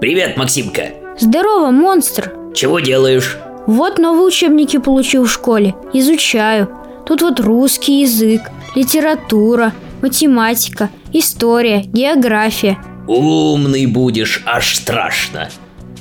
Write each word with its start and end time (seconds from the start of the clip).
Привет, 0.00 0.36
Максимка. 0.36 0.94
Здорово, 1.18 1.70
монстр. 1.70 2.32
Чего 2.54 2.80
делаешь? 2.80 3.38
Вот 3.66 3.98
новые 3.98 4.26
учебники 4.26 4.78
получил 4.78 5.24
в 5.24 5.30
школе. 5.32 5.74
Изучаю. 5.92 6.68
Тут 7.06 7.22
вот 7.22 7.38
русский 7.38 8.00
язык, 8.00 8.42
литература, 8.74 9.72
математика, 10.00 10.90
история, 11.12 11.82
география. 11.84 12.78
Умный 13.06 13.86
будешь, 13.86 14.42
аж 14.46 14.76
страшно. 14.76 15.48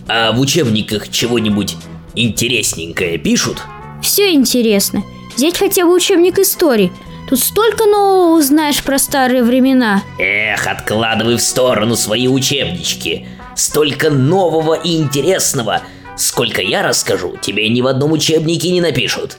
А 0.07 0.31
в 0.31 0.39
учебниках 0.39 1.09
чего-нибудь 1.09 1.75
интересненькое 2.15 3.17
пишут? 3.17 3.61
Все 4.01 4.33
интересно. 4.33 5.03
Взять 5.35 5.57
хотя 5.57 5.85
бы 5.85 5.95
учебник 5.95 6.39
истории. 6.39 6.91
Тут 7.31 7.39
столько 7.39 7.85
нового 7.85 8.37
узнаешь 8.37 8.83
про 8.83 8.99
старые 8.99 9.41
времена. 9.41 10.03
Эх, 10.19 10.67
откладывай 10.67 11.37
в 11.37 11.41
сторону 11.41 11.95
свои 11.95 12.27
учебнички. 12.27 13.25
Столько 13.55 14.09
нового 14.09 14.73
и 14.73 14.97
интересного. 14.97 15.81
Сколько 16.17 16.61
я 16.61 16.81
расскажу, 16.81 17.37
тебе 17.41 17.69
ни 17.69 17.79
в 17.79 17.87
одном 17.87 18.11
учебнике 18.11 18.69
не 18.69 18.81
напишут. 18.81 19.37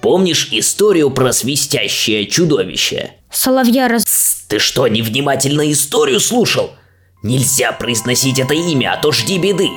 Помнишь 0.00 0.48
историю 0.50 1.10
про 1.10 1.34
свистящее 1.34 2.24
чудовище? 2.24 3.10
Соловья 3.30 3.88
раз... 3.88 4.46
Ты 4.48 4.58
что, 4.58 4.88
невнимательно 4.88 5.70
историю 5.70 6.20
слушал? 6.20 6.70
Нельзя 7.22 7.72
произносить 7.72 8.38
это 8.38 8.54
имя, 8.54 8.94
а 8.94 8.96
то 8.96 9.12
жди 9.12 9.36
беды. 9.36 9.68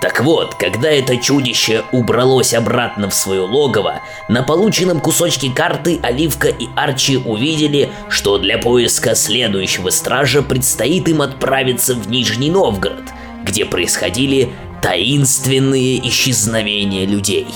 Так 0.00 0.20
вот, 0.20 0.54
когда 0.54 0.90
это 0.90 1.16
чудище 1.16 1.82
убралось 1.90 2.52
обратно 2.52 3.08
в 3.08 3.14
свое 3.14 3.40
логово, 3.40 4.02
на 4.28 4.42
полученном 4.42 5.00
кусочке 5.00 5.50
карты 5.50 5.98
Оливка 6.02 6.48
и 6.48 6.68
Арчи 6.76 7.16
увидели, 7.16 7.90
что 8.08 8.38
для 8.38 8.58
поиска 8.58 9.14
следующего 9.14 9.88
стража 9.90 10.42
предстоит 10.42 11.08
им 11.08 11.22
отправиться 11.22 11.94
в 11.94 12.08
Нижний 12.10 12.50
Новгород, 12.50 13.04
где 13.42 13.64
происходили 13.64 14.50
таинственные 14.82 16.06
исчезновения 16.08 17.06
людей. 17.06 17.46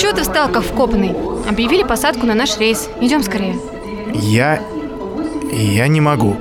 Чего 0.00 0.12
ты 0.12 0.22
встал, 0.22 0.48
как 0.48 0.62
вкопанный? 0.62 1.14
Объявили 1.48 1.82
посадку 1.82 2.26
на 2.26 2.34
наш 2.34 2.58
рейс. 2.58 2.88
Идем 3.00 3.22
скорее. 3.22 3.56
Я... 4.14 4.60
Я 5.52 5.88
не 5.88 6.00
могу. 6.00 6.36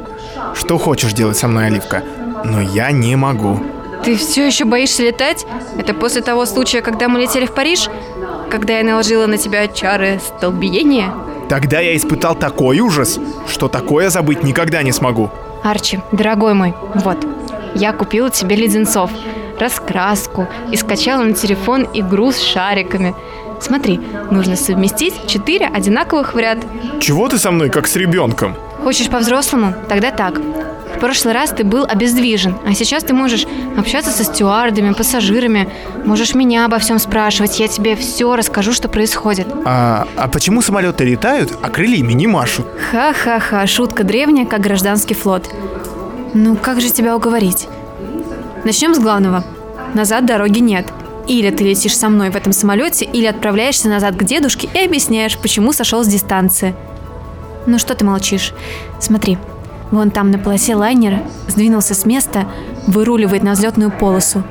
Что 0.53 0.77
хочешь 0.77 1.13
делать 1.13 1.38
со 1.38 1.47
мной, 1.47 1.67
Оливка? 1.67 2.03
Но 2.45 2.61
я 2.61 2.91
не 2.91 3.16
могу. 3.16 3.59
Ты 4.03 4.16
все 4.16 4.47
еще 4.47 4.66
боишься 4.66 5.03
летать? 5.03 5.45
Это 5.77 5.93
после 5.93 6.21
того 6.21 6.45
случая, 6.45 6.81
когда 6.81 7.09
мы 7.09 7.19
летели 7.19 7.45
в 7.45 7.53
Париж? 7.53 7.89
Когда 8.49 8.77
я 8.77 8.83
наложила 8.83 9.25
на 9.25 9.38
тебя 9.38 9.67
чары 9.67 10.21
столбиения? 10.25 11.11
Тогда 11.49 11.79
я 11.79 11.97
испытал 11.97 12.35
такой 12.35 12.79
ужас, 12.79 13.19
что 13.47 13.67
такое 13.67 14.09
забыть 14.09 14.44
никогда 14.44 14.83
не 14.83 14.91
смогу. 14.91 15.31
Арчи, 15.63 15.99
дорогой 16.11 16.53
мой, 16.53 16.73
вот, 16.95 17.17
я 17.75 17.91
купила 17.91 18.29
тебе 18.29 18.55
леденцов, 18.55 19.09
раскраску 19.59 20.47
и 20.71 20.77
скачала 20.77 21.23
на 21.23 21.33
телефон 21.33 21.88
игру 21.94 22.31
с 22.31 22.39
шариками. 22.39 23.16
Смотри, 23.61 23.99
нужно 24.31 24.55
совместить 24.55 25.27
четыре 25.27 25.67
одинаковых 25.67 26.33
в 26.33 26.38
ряд. 26.38 26.59
Чего 26.99 27.27
ты 27.27 27.38
со 27.38 27.52
мной, 27.52 27.69
как 27.69 27.88
с 27.88 27.95
ребенком? 27.95 28.55
Хочешь 28.83 29.09
по-взрослому? 29.09 29.73
Тогда 29.88 30.11
так. 30.11 30.39
В 30.95 30.99
прошлый 30.99 31.33
раз 31.33 31.51
ты 31.51 31.63
был 31.63 31.85
обездвижен, 31.85 32.55
а 32.66 32.73
сейчас 32.73 33.03
ты 33.03 33.13
можешь 33.13 33.45
общаться 33.77 34.11
со 34.11 34.25
стюардами, 34.25 34.93
пассажирами, 34.93 35.69
можешь 36.03 36.35
меня 36.35 36.66
обо 36.66 36.78
всем 36.79 37.00
спрашивать, 37.00 37.57
я 37.59 37.69
тебе 37.69 37.95
все 37.95 38.35
расскажу, 38.35 38.73
что 38.73 38.89
происходит. 38.89 39.47
А, 39.66 40.07
а 40.17 40.28
почему 40.28 40.61
самолеты 40.61 41.05
летают, 41.05 41.57
а 41.61 41.69
крыльями 41.69 42.11
не 42.13 42.28
машут? 42.28 42.66
Ха-ха-ха, 42.91 43.66
шутка 43.66 44.03
древняя, 44.03 44.45
как 44.45 44.59
гражданский 44.59 45.13
флот. 45.13 45.50
Ну, 46.34 46.57
как 46.57 46.81
же 46.81 46.89
тебя 46.91 47.16
уговорить? 47.16 47.67
Начнем 48.66 48.94
с 48.94 49.00
главного. 49.00 49.45
Назад 49.94 50.25
дороги 50.25 50.59
нет. 50.59 50.85
Или 51.29 51.51
ты 51.51 51.63
летишь 51.63 51.95
со 51.95 52.09
мной 52.09 52.31
в 52.31 52.35
этом 52.35 52.51
самолете, 52.51 53.06
или 53.06 53.28
отправляешься 53.28 53.88
назад 53.88 54.16
к 54.16 54.23
дедушке 54.23 54.67
и 54.73 54.79
объясняешь, 54.79 55.38
почему 55.38 55.72
сошел 55.72 56.03
с 56.03 56.07
дистанции. 56.07 56.75
Ну 57.67 57.78
что 57.78 57.94
ты 57.94 58.03
молчишь? 58.03 58.51
Смотри, 59.00 59.38
вон 59.91 60.09
там 60.09 60.31
на 60.31 60.40
полосе 60.40 60.75
лайнера 60.75 61.22
сдвинулся 61.47 61.94
с 61.94 62.06
места, 62.06 62.47
выруливает 62.88 63.44
на 63.44 63.51
взлетную 63.51 63.91
полосу. 63.91 64.44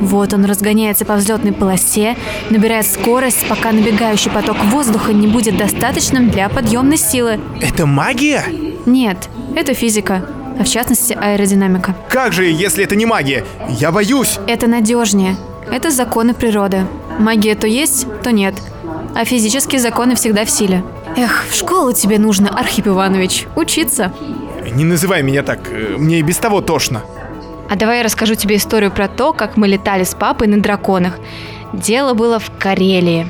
Вот 0.00 0.32
он 0.32 0.46
разгоняется 0.46 1.04
по 1.04 1.16
взлетной 1.16 1.52
полосе, 1.52 2.16
набирает 2.48 2.86
скорость, 2.86 3.46
пока 3.46 3.70
набегающий 3.70 4.30
поток 4.30 4.56
воздуха 4.64 5.12
не 5.12 5.26
будет 5.26 5.58
достаточным 5.58 6.30
для 6.30 6.48
подъемной 6.48 6.96
силы. 6.96 7.40
Это 7.60 7.84
магия? 7.84 8.42
Нет, 8.86 9.28
это 9.54 9.74
физика, 9.74 10.24
а 10.58 10.64
в 10.64 10.68
частности 10.68 11.12
аэродинамика. 11.12 11.94
Как 12.08 12.32
же, 12.32 12.46
если 12.46 12.82
это 12.82 12.96
не 12.96 13.04
магия? 13.04 13.44
Я 13.68 13.92
боюсь. 13.92 14.38
Это 14.46 14.66
надежнее. 14.66 15.36
Это 15.70 15.90
законы 15.90 16.34
природы. 16.34 16.86
Магия 17.18 17.54
то 17.54 17.66
есть, 17.66 18.06
то 18.22 18.32
нет. 18.32 18.54
А 19.14 19.24
физические 19.24 19.80
законы 19.80 20.14
всегда 20.14 20.44
в 20.44 20.50
силе. 20.50 20.82
Эх, 21.16 21.44
в 21.50 21.54
школу 21.54 21.92
тебе 21.92 22.18
нужно, 22.18 22.48
Архип 22.48 22.88
Иванович, 22.88 23.46
учиться. 23.56 24.12
Не 24.74 24.84
называй 24.84 25.22
меня 25.22 25.42
так, 25.42 25.68
э, 25.70 25.96
мне 25.98 26.20
и 26.20 26.22
без 26.22 26.38
того 26.38 26.60
тошно. 26.60 27.02
А 27.68 27.76
давай 27.76 27.98
я 27.98 28.04
расскажу 28.04 28.34
тебе 28.34 28.56
историю 28.56 28.90
про 28.90 29.08
то, 29.08 29.32
как 29.32 29.56
мы 29.56 29.68
летали 29.68 30.04
с 30.04 30.14
папой 30.14 30.46
на 30.46 30.60
драконах. 30.60 31.18
Дело 31.72 32.14
было 32.14 32.38
в 32.38 32.50
Карелии. 32.58 33.26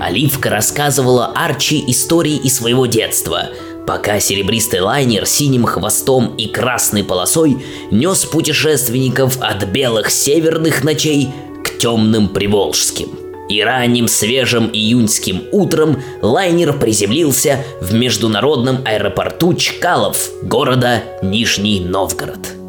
Оливка 0.00 0.50
рассказывала 0.50 1.26
Арчи 1.34 1.84
истории 1.86 2.36
из 2.36 2.56
своего 2.56 2.86
детства, 2.86 3.50
пока 3.86 4.20
серебристый 4.20 4.80
лайнер 4.80 5.26
синим 5.26 5.64
хвостом 5.64 6.34
и 6.36 6.46
красной 6.46 7.04
полосой 7.04 7.64
нес 7.90 8.24
путешественников 8.24 9.38
от 9.40 9.64
белых 9.64 10.10
северных 10.10 10.84
ночей 10.84 11.30
к 11.64 11.78
темным 11.78 12.28
приволжским. 12.28 13.08
И 13.48 13.60
ранним 13.62 14.06
свежим 14.06 14.70
июньским 14.72 15.42
утром 15.50 16.00
лайнер 16.22 16.78
приземлился 16.78 17.64
в 17.80 17.92
международном 17.92 18.78
аэропорту 18.84 19.54
Чкалов, 19.54 20.30
города 20.42 21.02
Нижний 21.20 21.80
Новгород. 21.80 22.60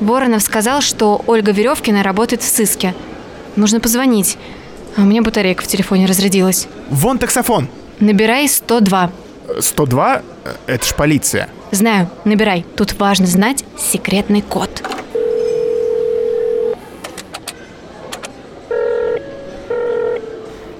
Воронов 0.00 0.42
сказал, 0.42 0.80
что 0.80 1.22
Ольга 1.26 1.52
Веревкина 1.52 2.02
работает 2.02 2.42
в 2.42 2.46
сыске. 2.46 2.94
Нужно 3.56 3.80
позвонить. 3.80 4.36
А 4.96 5.02
у 5.02 5.04
меня 5.04 5.22
батарейка 5.22 5.62
в 5.62 5.66
телефоне 5.66 6.06
разрядилась. 6.06 6.68
Вон 6.90 7.18
таксофон. 7.18 7.68
Набирай 8.00 8.48
102. 8.48 9.10
102? 9.60 10.22
Э, 10.44 10.54
Это 10.66 10.86
ж 10.86 10.94
полиция. 10.94 11.48
Знаю, 11.70 12.08
набирай. 12.24 12.64
Тут 12.76 12.92
важно 12.94 13.26
знать 13.26 13.64
секретный 13.76 14.42
код. 14.42 14.70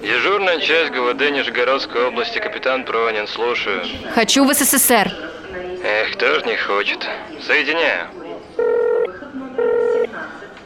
Дежурная 0.03 0.59
часть 0.61 0.93
ГВД 0.93 1.31
Нижегородской 1.31 2.07
области, 2.09 2.39
капитан 2.39 2.85
Пронин, 2.85 3.27
слушаю. 3.27 3.83
Хочу 4.15 4.45
в 4.45 4.53
СССР. 4.53 5.11
Эх, 5.83 6.17
тоже 6.17 6.43
не 6.47 6.57
хочет. 6.57 6.99
Соединяю. 7.47 8.09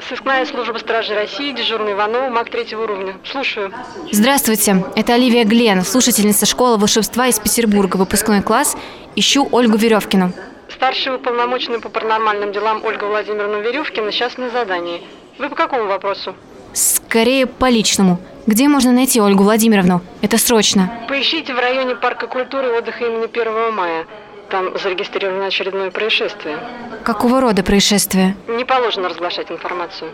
Сыскная 0.08 0.46
служба 0.46 0.78
стражи 0.78 1.14
России, 1.14 1.52
дежурный 1.52 1.92
Иванов, 1.92 2.30
маг 2.30 2.48
третьего 2.48 2.84
уровня. 2.84 3.18
Слушаю. 3.30 3.70
Здравствуйте, 4.10 4.82
это 4.96 5.12
Оливия 5.12 5.44
Глен, 5.44 5.82
слушательница 5.82 6.46
школы 6.46 6.78
волшебства 6.78 7.26
из 7.26 7.38
Петербурга, 7.38 7.98
выпускной 7.98 8.40
класс. 8.40 8.74
Ищу 9.16 9.46
Ольгу 9.52 9.76
Веревкину. 9.76 10.32
Старший 10.70 11.16
уполномоченный 11.16 11.78
по 11.78 11.90
паранормальным 11.90 12.52
делам 12.52 12.82
Ольга 12.86 13.04
Владимировна 13.04 13.56
Веревкина 13.56 14.10
сейчас 14.10 14.38
на 14.38 14.48
задании. 14.48 15.02
Вы 15.38 15.50
по 15.50 15.56
какому 15.56 15.84
вопросу? 15.84 16.34
Скорее 16.72 17.46
по 17.46 17.68
личному. 17.68 18.18
Где 18.46 18.66
можно 18.66 18.92
найти 18.92 19.20
Ольгу 19.20 19.42
Владимировну? 19.42 20.00
Это 20.22 20.38
срочно. 20.38 20.90
Поищите 21.06 21.52
в 21.52 21.58
районе 21.58 21.96
парка 21.96 22.28
культуры 22.28 22.68
и 22.68 22.70
отдыха 22.70 23.04
имени 23.04 23.26
1 23.26 23.74
мая. 23.74 24.06
Там 24.50 24.78
зарегистрировано 24.78 25.46
очередное 25.46 25.90
происшествие. 25.90 26.58
Какого 27.04 27.40
рода 27.40 27.62
происшествие? 27.62 28.34
Не 28.46 28.64
положено 28.64 29.08
разглашать 29.08 29.50
информацию. 29.50 30.10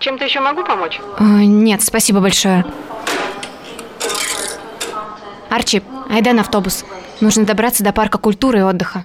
Чем-то 0.00 0.24
еще 0.24 0.40
могу 0.40 0.64
помочь? 0.64 1.00
Э, 1.18 1.22
нет, 1.22 1.82
спасибо 1.82 2.20
большое. 2.20 2.64
Арчи, 5.50 5.82
айда 6.08 6.32
на 6.32 6.42
автобус. 6.42 6.84
Нужно 7.20 7.44
добраться 7.44 7.84
до 7.84 7.92
парка 7.92 8.18
культуры 8.18 8.60
и 8.60 8.62
отдыха. 8.62 9.04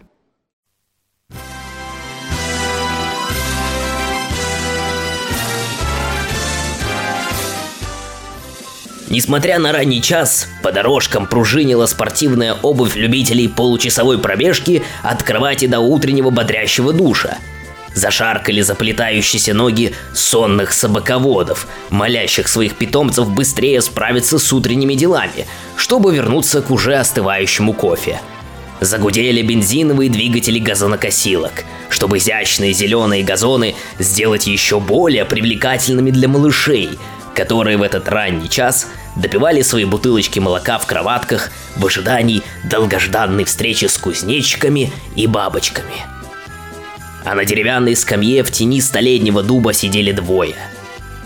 Несмотря 9.15 9.59
на 9.59 9.71
ранний 9.71 10.01
час, 10.01 10.50
по 10.62 10.73
дорожкам 10.73 11.25
пружинила 11.25 11.85
спортивная 11.85 12.53
обувь 12.53 12.97
любителей 12.97 13.47
получасовой 13.47 14.19
пробежки 14.19 14.83
от 15.03 15.23
кровати 15.23 15.67
до 15.67 15.79
утреннего 15.79 16.31
бодрящего 16.31 16.91
душа. 16.91 17.38
Зашаркали 17.94 18.59
заплетающиеся 18.59 19.53
ноги 19.53 19.94
сонных 20.13 20.73
собаководов, 20.73 21.65
молящих 21.89 22.50
своих 22.50 22.75
питомцев 22.75 23.29
быстрее 23.29 23.81
справиться 23.81 24.38
с 24.38 24.51
утренними 24.51 24.95
делами, 24.95 25.47
чтобы 25.77 26.13
вернуться 26.13 26.61
к 26.61 26.69
уже 26.69 26.95
остывающему 26.95 27.71
кофе. 27.71 28.19
Загудели 28.81 29.41
бензиновые 29.41 30.09
двигатели 30.09 30.59
газонокосилок, 30.59 31.63
чтобы 31.88 32.18
изящные 32.18 32.73
зеленые 32.73 33.23
газоны 33.23 33.75
сделать 33.97 34.45
еще 34.45 34.81
более 34.81 35.23
привлекательными 35.23 36.11
для 36.11 36.27
малышей– 36.27 37.00
которые 37.35 37.77
в 37.77 37.83
этот 37.83 38.07
ранний 38.07 38.50
час 38.50 38.88
допивали 39.15 39.62
свои 39.62 39.85
бутылочки 39.85 40.39
молока 40.39 40.77
в 40.77 40.85
кроватках 40.85 41.51
в 41.75 41.85
ожидании 41.85 42.44
долгожданной 42.63 43.45
встречи 43.45 43.85
с 43.85 43.97
кузнечиками 43.97 44.91
и 45.15 45.27
бабочками. 45.27 46.06
А 47.23 47.33
на 47.33 47.45
деревянной 47.45 47.95
скамье 47.95 48.44
в 48.44 48.51
тени 48.51 48.81
столетнего 48.81 49.41
дуба 49.41 49.73
сидели 49.73 50.12
двое. 50.12 50.56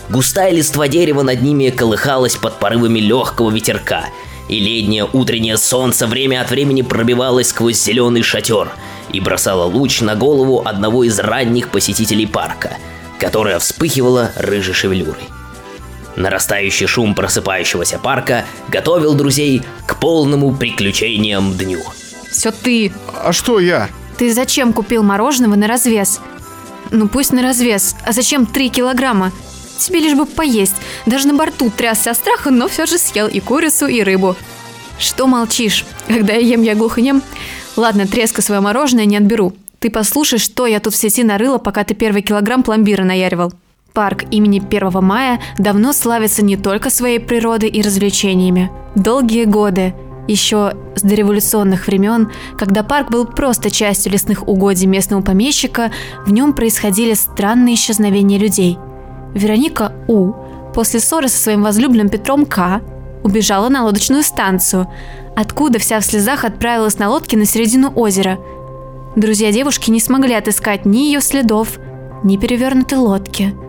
Густая 0.08 0.50
листва 0.50 0.88
дерева 0.88 1.22
над 1.22 1.42
ними 1.42 1.70
колыхалась 1.70 2.36
под 2.36 2.58
порывами 2.58 2.98
легкого 2.98 3.50
ветерка, 3.50 4.06
и 4.48 4.58
летнее 4.58 5.08
утреннее 5.12 5.56
солнце 5.56 6.06
время 6.08 6.40
от 6.40 6.50
времени 6.50 6.82
пробивалось 6.82 7.50
сквозь 7.50 7.80
зеленый 7.80 8.22
шатер 8.22 8.72
и 9.12 9.20
бросало 9.20 9.64
луч 9.64 10.00
на 10.00 10.16
голову 10.16 10.62
одного 10.64 11.04
из 11.04 11.18
ранних 11.20 11.68
посетителей 11.68 12.26
парка, 12.26 12.72
которая 13.20 13.60
вспыхивала 13.60 14.32
рыжей 14.36 14.74
шевелюрой. 14.74 15.39
Нарастающий 16.20 16.86
шум 16.86 17.14
просыпающегося 17.14 17.98
парка 17.98 18.44
готовил 18.68 19.14
друзей 19.14 19.62
к 19.86 19.98
полному 19.98 20.54
приключениям 20.54 21.56
дню. 21.56 21.80
Все 22.30 22.50
ты. 22.50 22.92
А 23.24 23.32
что 23.32 23.58
я? 23.58 23.88
Ты 24.18 24.30
зачем 24.30 24.74
купил 24.74 25.02
мороженого 25.02 25.54
на 25.54 25.66
развес? 25.66 26.20
Ну 26.90 27.08
пусть 27.08 27.32
на 27.32 27.40
развес. 27.40 27.96
А 28.04 28.12
зачем 28.12 28.44
3 28.44 28.68
килограмма? 28.68 29.32
Тебе 29.78 30.00
лишь 30.00 30.14
бы 30.14 30.26
поесть. 30.26 30.76
Даже 31.06 31.26
на 31.26 31.32
борту 31.32 31.70
трясся 31.70 32.10
от 32.10 32.18
страха, 32.18 32.50
но 32.50 32.68
все 32.68 32.84
же 32.84 32.98
съел 32.98 33.26
и 33.26 33.40
курицу, 33.40 33.86
и 33.86 34.02
рыбу. 34.02 34.36
Что 34.98 35.26
молчишь? 35.26 35.86
Когда 36.06 36.34
я 36.34 36.40
ем, 36.40 36.60
я 36.60 36.74
глухонем. 36.74 37.22
Ладно, 37.76 38.06
треска 38.06 38.42
свое 38.42 38.60
мороженое 38.60 39.06
не 39.06 39.16
отберу. 39.16 39.54
Ты 39.78 39.88
послушай, 39.88 40.38
что 40.38 40.66
я 40.66 40.80
тут 40.80 40.92
в 40.92 40.98
сети 40.98 41.24
нарыла, 41.24 41.56
пока 41.56 41.82
ты 41.82 41.94
первый 41.94 42.20
килограмм 42.20 42.62
пломбира 42.62 43.04
наяривал. 43.04 43.54
Парк 43.92 44.24
имени 44.30 44.60
1 44.64 45.02
мая 45.02 45.40
давно 45.58 45.92
славится 45.92 46.44
не 46.44 46.56
только 46.56 46.90
своей 46.90 47.18
природой 47.18 47.68
и 47.68 47.82
развлечениями. 47.82 48.70
Долгие 48.94 49.44
годы, 49.44 49.94
еще 50.28 50.74
с 50.94 51.02
дореволюционных 51.02 51.86
времен, 51.86 52.30
когда 52.56 52.84
парк 52.84 53.10
был 53.10 53.26
просто 53.26 53.70
частью 53.70 54.12
лесных 54.12 54.46
угодий 54.46 54.86
местного 54.86 55.22
помещика, 55.22 55.90
в 56.24 56.32
нем 56.32 56.52
происходили 56.52 57.14
странные 57.14 57.74
исчезновения 57.74 58.38
людей. 58.38 58.78
Вероника 59.34 59.92
У 60.06 60.34
после 60.72 61.00
ссоры 61.00 61.28
со 61.28 61.38
своим 61.38 61.62
возлюбленным 61.62 62.10
Петром 62.10 62.46
К 62.46 62.80
убежала 63.24 63.68
на 63.68 63.84
лодочную 63.84 64.22
станцию, 64.22 64.88
откуда 65.34 65.80
вся 65.80 65.98
в 65.98 66.04
слезах 66.04 66.44
отправилась 66.44 66.98
на 66.98 67.08
лодке 67.08 67.36
на 67.36 67.44
середину 67.44 67.92
озера. 67.96 68.38
Друзья 69.16 69.50
девушки 69.50 69.90
не 69.90 69.98
смогли 69.98 70.34
отыскать 70.34 70.86
ни 70.86 70.98
ее 70.98 71.20
следов, 71.20 71.78
ни 72.22 72.36
перевернутой 72.36 72.98
лодки– 72.98 73.52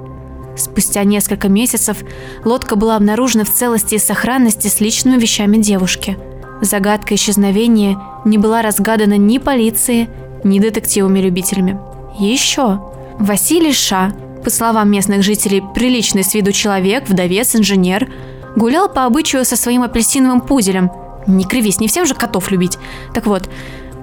Спустя 0.58 1.04
несколько 1.04 1.48
месяцев 1.48 1.98
лодка 2.44 2.76
была 2.76 2.96
обнаружена 2.96 3.46
в 3.46 3.50
целости 3.52 3.96
и 3.96 4.00
сохранности 4.00 4.68
с 4.68 4.80
личными 4.80 5.20
вещами 5.20 5.58
девушки. 5.58 6.18
Загадка 6.62 7.16
исчезновения 7.16 7.98
не 8.26 8.38
была 8.38 8.62
разгадана 8.62 9.18
ни 9.18 9.38
полицией, 9.38 10.10
ни 10.44 10.60
детективами-любителями. 10.60 11.80
Еще 12.20 12.82
Василий 13.18 13.74
Ша, 13.74 14.14
по 14.44 14.50
словам 14.50 14.92
местных 14.92 15.24
жителей, 15.24 15.64
приличный 15.74 16.24
с 16.24 16.34
виду 16.34 16.52
человек, 16.52 17.08
вдовец, 17.08 17.56
инженер, 17.56 18.12
гулял 18.56 18.90
по 18.90 19.06
обычаю 19.06 19.46
со 19.46 19.56
своим 19.56 19.84
апельсиновым 19.84 20.42
пуделем. 20.42 20.92
Не 21.28 21.46
кривись, 21.46 21.80
не 21.80 21.88
всем 21.88 22.06
же 22.06 22.14
котов 22.14 22.52
любить. 22.52 22.78
Так 23.14 23.26
вот, 23.28 23.50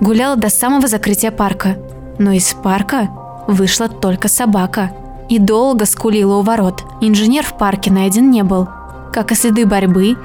гулял 0.00 0.36
до 0.36 0.48
самого 0.48 0.88
закрытия 0.88 1.30
парка. 1.30 1.76
Но 2.18 2.32
из 2.32 2.54
парка 2.54 3.08
вышла 3.46 3.88
только 3.88 4.28
собака– 4.28 4.92
и 5.28 5.38
долго 5.38 5.84
скулила 5.84 6.36
у 6.36 6.42
ворот. 6.42 6.84
Инженер 7.00 7.44
в 7.44 7.56
парке 7.56 7.90
найден 7.90 8.30
не 8.30 8.42
был, 8.42 8.68
как 9.12 9.32
и 9.32 9.34
следы 9.34 9.66
борьбы 9.66 10.16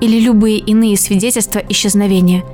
или 0.00 0.20
любые 0.20 0.58
иные 0.58 0.96
свидетельства 0.96 1.60
исчезновения. 1.68 2.44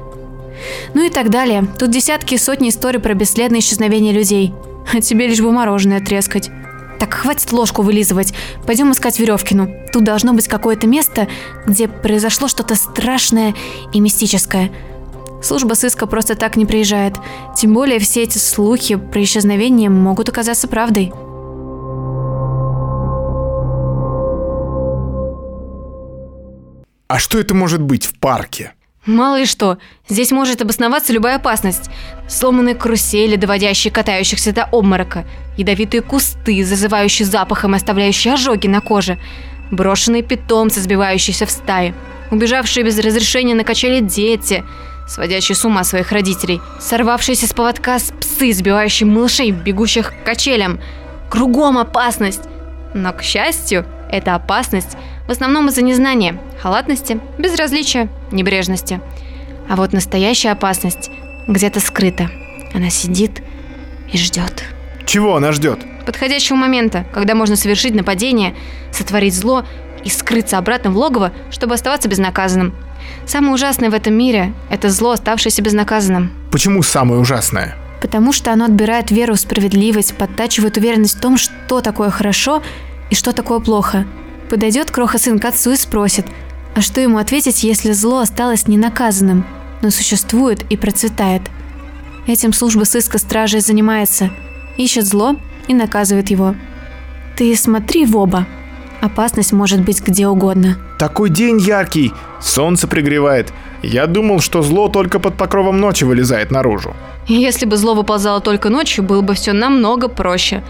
Ну 0.95 1.05
и 1.05 1.11
так 1.11 1.31
далее. 1.31 1.67
Тут 1.79 1.91
десятки 1.91 2.35
и 2.35 2.39
сотни 2.39 2.69
историй 2.69 3.01
про 3.01 3.15
бесследное 3.15 3.61
исчезновение 3.61 4.13
людей. 4.13 4.55
А 4.93 5.01
тебе 5.01 5.27
лишь 5.27 5.41
бы 5.41 5.51
мороженое 5.53 6.01
трескать. 6.01 6.51
Так, 6.99 7.15
хватит 7.15 7.51
ложку 7.53 7.83
вылизывать. 7.83 8.33
Пойдем 8.67 8.93
искать 8.93 9.19
Веревкину. 9.19 9.69
Тут 9.93 10.05
должно 10.05 10.35
быть 10.35 10.47
какое-то 10.47 10.87
место, 10.87 11.27
где 11.67 11.89
произошло 11.89 12.47
что-то 12.47 12.77
страшное 12.77 13.55
и 13.93 14.01
мистическое. 14.01 14.71
Служба 15.43 15.75
сыска 15.75 16.07
просто 16.07 16.37
так 16.37 16.57
не 16.57 16.65
приезжает. 16.65 17.15
Тем 17.57 17.75
более 17.75 17.99
все 17.99 18.23
эти 18.23 18.39
слухи 18.39 18.95
про 18.95 19.23
исчезновение 19.23 19.91
могут 19.91 20.29
оказаться 20.29 20.69
правдой. 20.69 21.13
А 27.13 27.19
что 27.19 27.39
это 27.39 27.55
может 27.55 27.83
быть 27.83 28.07
в 28.07 28.15
парке? 28.15 28.73
Мало 29.05 29.41
ли 29.41 29.45
что, 29.45 29.77
здесь 30.09 30.31
может 30.31 30.63
обосноваться 30.63 31.13
любая 31.13 31.37
опасность. 31.37 31.91
Сломанные 32.27 32.75
карусели, 32.75 33.37
доводящие 33.37 33.93
катающихся 33.93 34.55
до 34.55 34.65
обморока, 34.73 35.27
ядовитые 35.59 36.01
кусты, 36.01 36.65
зазывающие 36.65 37.27
запахом 37.27 37.75
и 37.75 37.77
оставляющие 37.77 38.33
ожоги 38.33 38.67
на 38.67 38.81
коже, 38.81 39.19
брошенные 39.71 40.23
питомцы, 40.23 40.81
сбивающиеся 40.81 41.45
в 41.45 41.51
стаи, 41.51 41.93
убежавшие 42.31 42.83
без 42.83 42.99
разрешения 42.99 43.55
на 43.55 43.65
качели 43.65 44.01
дети, 44.01 44.65
сводящие 45.07 45.55
с 45.55 45.67
ума 45.67 45.85
своих 45.85 46.13
родителей, 46.13 46.63
сорвавшиеся 46.81 47.47
с 47.47 47.53
поводка 47.53 47.99
псы, 48.23 48.55
сбивающие 48.55 49.07
малышей, 49.07 49.51
бегущих 49.51 50.15
к 50.15 50.25
качелям. 50.25 50.81
Кругом 51.29 51.77
опасность. 51.77 52.45
Но, 52.95 53.13
к 53.13 53.23
счастью, 53.23 53.85
эта 54.11 54.35
опасность 54.35 54.97
в 55.27 55.31
основном 55.31 55.69
из-за 55.69 55.83
незнания, 55.83 56.39
халатности, 56.61 57.21
безразличия, 57.39 58.09
небрежности. 58.31 59.01
А 59.69 59.77
вот 59.77 59.93
настоящая 59.93 60.51
опасность 60.51 61.11
где-то 61.49 61.81
скрыта. 61.81 62.31
Она 62.75 62.91
сидит 62.91 63.43
и 64.13 64.19
ждет. 64.19 64.65
Чего 65.07 65.37
она 65.37 65.53
ждет? 65.53 65.81
Подходящего 66.07 66.57
момента, 66.57 67.07
когда 67.13 67.35
можно 67.35 67.57
совершить 67.57 67.95
нападение, 67.95 68.55
сотворить 68.91 69.35
зло 69.35 69.65
и 70.05 70.09
скрыться 70.09 70.59
обратно 70.59 70.91
в 70.91 70.97
логово, 70.97 71.33
чтобы 71.51 71.75
оставаться 71.75 72.09
безнаказанным. 72.09 72.75
Самое 73.27 73.55
ужасное 73.55 73.91
в 73.91 73.95
этом 73.95 74.15
мире– 74.15 74.53
это 74.71 74.91
зло, 74.91 75.13
оставшееся 75.13 75.63
безнаказанным. 75.63 76.33
Почему 76.51 76.83
самое 76.83 77.21
ужасное? 77.21 77.77
Потому 78.01 78.33
что 78.33 78.53
оно 78.53 78.65
отбирает 78.65 79.11
веру 79.13 79.35
в 79.35 79.41
справедливость, 79.41 80.17
подтачивает 80.17 80.77
уверенность 80.77 81.19
в 81.19 81.21
том, 81.21 81.37
что 81.37 81.81
такое 81.81 82.11
хорошо 82.11 82.63
и 83.11 83.15
что 83.15 83.33
такое 83.33 83.61
плохо. 83.61 84.07
Подойдет 84.53 84.91
кроха-сын 84.91 85.39
к 85.39 85.47
отцу 85.47 85.71
и 85.71 85.77
спросит, 85.77 86.27
а 86.75 86.83
что 86.83 87.01
ему 87.01 87.17
ответить, 87.17 87.65
если 87.65 87.93
зло 87.93 88.19
осталось 88.19 88.69
ненаказанным, 88.69 89.47
но 89.81 89.89
существует 89.89 90.71
и 90.71 90.77
процветает? 90.77 91.41
Этим 92.27 92.53
служба 92.53 92.85
сыска 92.85 93.17
стражей 93.17 93.61
занимается. 93.61 94.29
Ищет 94.77 95.07
зло 95.07 95.37
и 95.69 95.75
наказывает 95.75 96.29
его. 96.29 96.55
Ты 97.35 97.57
смотри 97.57 98.05
в 98.05 98.15
оба. 98.15 98.47
Опасность 99.01 99.53
может 99.55 99.81
быть 99.81 100.07
где 100.07 100.29
угодно. 100.29 100.77
Такой 100.99 101.31
день 101.31 101.59
яркий, 101.59 102.13
солнце 102.39 102.87
пригревает. 102.87 103.55
Я 103.83 104.07
думал, 104.07 104.41
что 104.41 104.61
зло 104.61 104.89
только 104.89 105.19
под 105.19 105.35
покровом 105.39 105.81
ночи 105.81 106.05
вылезает 106.05 106.51
наружу. 106.51 106.95
Если 107.27 107.65
бы 107.65 107.79
зло 107.79 107.95
выползало 107.95 108.43
только 108.43 108.69
ночью, 108.69 109.03
было 109.03 109.23
бы 109.23 109.33
все 109.33 109.55
намного 109.55 110.09
проще. 110.09 110.63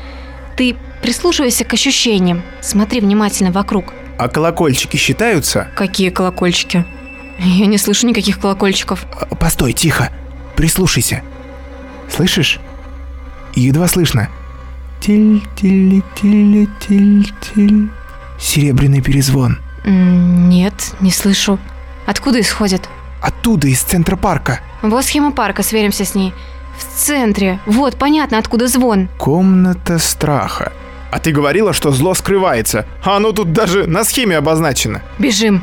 Ты 0.57 0.77
прислушивайся 1.03 1.65
к 1.65 1.75
ощущениям, 1.75 2.43
смотри 2.61 3.01
внимательно 3.01 3.51
вокруг. 3.51 3.93
А 4.19 4.29
колокольчики 4.29 4.97
считаются? 4.97 5.69
Какие 5.75 6.11
колокольчики? 6.11 6.85
Я 7.39 7.67
не 7.67 7.79
слышу 7.79 8.07
никаких 8.07 8.39
колокольчиков. 8.39 9.05
А, 9.13 9.35
постой, 9.35 9.73
тихо. 9.73 10.11
Прислушайся. 10.55 11.23
Слышишь? 12.09 12.61
Едва 13.55 13.89
слышно. 13.89 14.29
Тиль-тиль-тиль-тиль-тиль. 15.01 17.91
Серебряный 18.39 19.01
перезвон. 19.01 19.59
Нет, 19.85 20.75
не 21.01 21.11
слышу. 21.11 21.59
Откуда 22.07 22.41
исходит? 22.41 22.89
Оттуда, 23.21 23.69
из 23.69 23.83
центра 23.83 24.17
парка. 24.17 24.61
Вот 24.83 25.05
схема 25.05 25.33
парка, 25.33 25.63
сверимся 25.63 26.05
с 26.05 26.15
ней. 26.15 26.33
В 26.79 26.99
центре. 26.99 27.61
Вот, 27.67 27.97
понятно, 27.97 28.39
откуда 28.39 28.69
звон. 28.69 29.09
Комната 29.19 29.99
страха. 29.99 30.73
А 31.13 31.19
ты 31.19 31.31
говорила, 31.31 31.75
что 31.75 31.91
зло 31.93 32.15
скрывается. 32.15 32.87
А 33.05 33.19
оно 33.19 33.33
тут 33.33 33.53
даже 33.53 33.87
на 33.87 34.03
схеме 34.03 34.39
обозначено. 34.39 35.03
Бежим. 35.19 35.63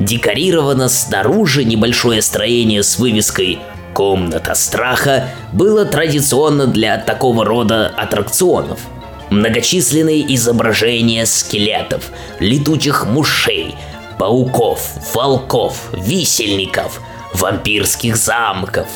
Декорировано 0.00 0.88
снаружи 0.88 1.64
небольшое 1.64 2.22
строение 2.22 2.82
с 2.82 2.98
вывеской 2.98 3.58
«Комната 3.92 4.54
страха» 4.54 5.28
было 5.52 5.84
традиционно 5.84 6.66
для 6.66 6.96
такого 6.96 7.44
рода 7.44 7.88
аттракционов– 7.88 8.80
Многочисленные 9.30 10.34
изображения 10.34 11.24
скелетов, 11.24 12.10
летучих 12.38 13.06
мушей, 13.06 13.74
пауков, 14.18 14.90
волков, 15.14 15.90
висельников– 15.92 17.00
вампирских 17.34 18.16
замков, 18.16 18.86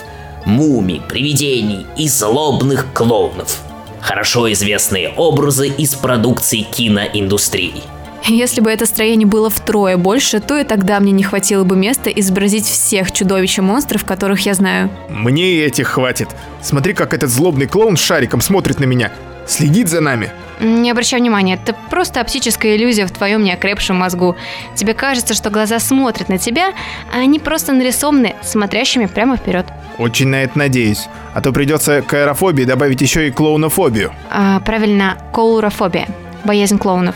мумий, 0.45 1.03
привидений 1.09 1.87
и 1.97 2.09
злобных 2.09 2.93
клоунов. 2.93 3.61
Хорошо 4.01 4.51
известные 4.53 5.11
образы 5.11 5.69
из 5.69 5.95
продукции 5.95 6.61
киноиндустрии. 6.61 7.83
Если 8.25 8.61
бы 8.61 8.71
это 8.71 8.85
строение 8.85 9.27
было 9.27 9.49
втрое 9.49 9.97
больше, 9.97 10.41
то 10.41 10.59
и 10.59 10.65
тогда 10.65 11.01
мне 11.01 11.13
не 11.13 11.23
хватило 11.23 11.65
бы 11.65 11.77
места 11.77 12.11
изобразить 12.11 12.67
всех 12.67 13.13
чудовищ 13.13 13.59
и 13.59 13.63
монстров, 13.63 14.05
которых 14.05 14.41
я 14.41 14.55
знаю. 14.55 14.91
Мне 15.09 15.53
и 15.53 15.61
этих 15.61 15.89
хватит. 15.89 16.29
Смотри, 16.61 16.93
как 16.95 17.15
этот 17.15 17.31
злобный 17.31 17.67
клоун 17.67 17.97
с 17.97 18.01
шариком 18.01 18.41
смотрит 18.41 18.81
на 18.81 18.85
меня. 18.85 19.13
Следит 19.47 19.89
за 19.89 20.01
нами. 20.01 20.31
Не 20.61 20.91
обращай 20.91 21.21
внимания, 21.21 21.55
это 21.55 21.75
просто 21.91 22.21
оптическая 22.21 22.77
иллюзия 22.77 23.07
в 23.07 23.13
твоем 23.13 23.45
неокрепшем 23.45 23.97
мозгу. 23.97 24.37
Тебе 24.75 24.95
кажется, 24.95 25.35
что 25.35 25.51
глаза 25.51 25.79
смотрят 25.79 26.29
на 26.29 26.39
тебя, 26.39 26.73
а 27.13 27.19
они 27.19 27.39
просто 27.39 27.73
нарисованы 27.73 28.35
смотрящими 28.43 29.07
прямо 29.07 29.37
вперед. 29.37 29.67
Очень 29.99 30.29
на 30.29 30.43
это 30.43 30.59
надеюсь. 30.59 31.09
А 31.35 31.41
то 31.41 31.53
придется 31.53 32.03
к 32.03 32.13
аэрофобии 32.13 32.65
добавить 32.65 33.01
еще 33.01 33.29
и 33.29 33.31
клоунофобию. 33.31 34.13
А, 34.31 34.61
правильно, 34.61 35.19
коулрофобия, 35.33 36.09
боязнь 36.45 36.79
клоунов. 36.79 37.15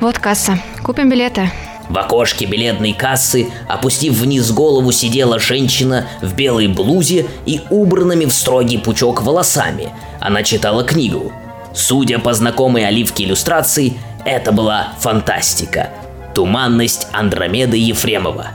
Вот 0.00 0.18
касса. 0.18 0.58
Купим 0.82 1.08
билеты. 1.08 1.50
В 1.88 1.98
окошке 1.98 2.46
билетной 2.46 2.92
кассы, 2.92 3.48
опустив 3.68 4.14
вниз 4.14 4.50
голову, 4.52 4.90
сидела 4.90 5.38
женщина 5.38 6.06
в 6.22 6.34
белой 6.34 6.68
блузе 6.68 7.26
и 7.46 7.60
убранными 7.68 8.24
в 8.24 8.32
строгий 8.32 8.78
пучок 8.78 9.22
волосами. 9.22 9.90
Она 10.20 10.42
читала 10.42 10.84
книгу. 10.84 11.32
Судя 11.74 12.20
по 12.20 12.32
знакомой 12.32 12.86
оливке 12.86 13.24
иллюстрации, 13.24 13.94
это 14.24 14.52
была 14.52 14.92
фантастика. 15.00 15.90
Туманность 16.34 17.08
Андромеды 17.12 17.76
Ефремова. 17.76 18.48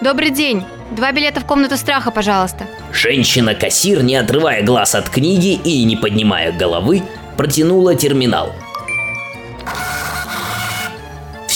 Добрый 0.00 0.30
день. 0.30 0.64
Два 0.90 1.12
билета 1.12 1.40
в 1.40 1.44
комнату 1.44 1.76
страха, 1.76 2.10
пожалуйста. 2.10 2.66
Женщина-кассир, 2.92 4.02
не 4.02 4.16
отрывая 4.16 4.62
глаз 4.64 4.94
от 4.94 5.10
книги 5.10 5.52
и 5.52 5.84
не 5.84 5.96
поднимая 5.96 6.52
головы, 6.52 7.02
протянула 7.36 7.94
терминал. 7.94 8.54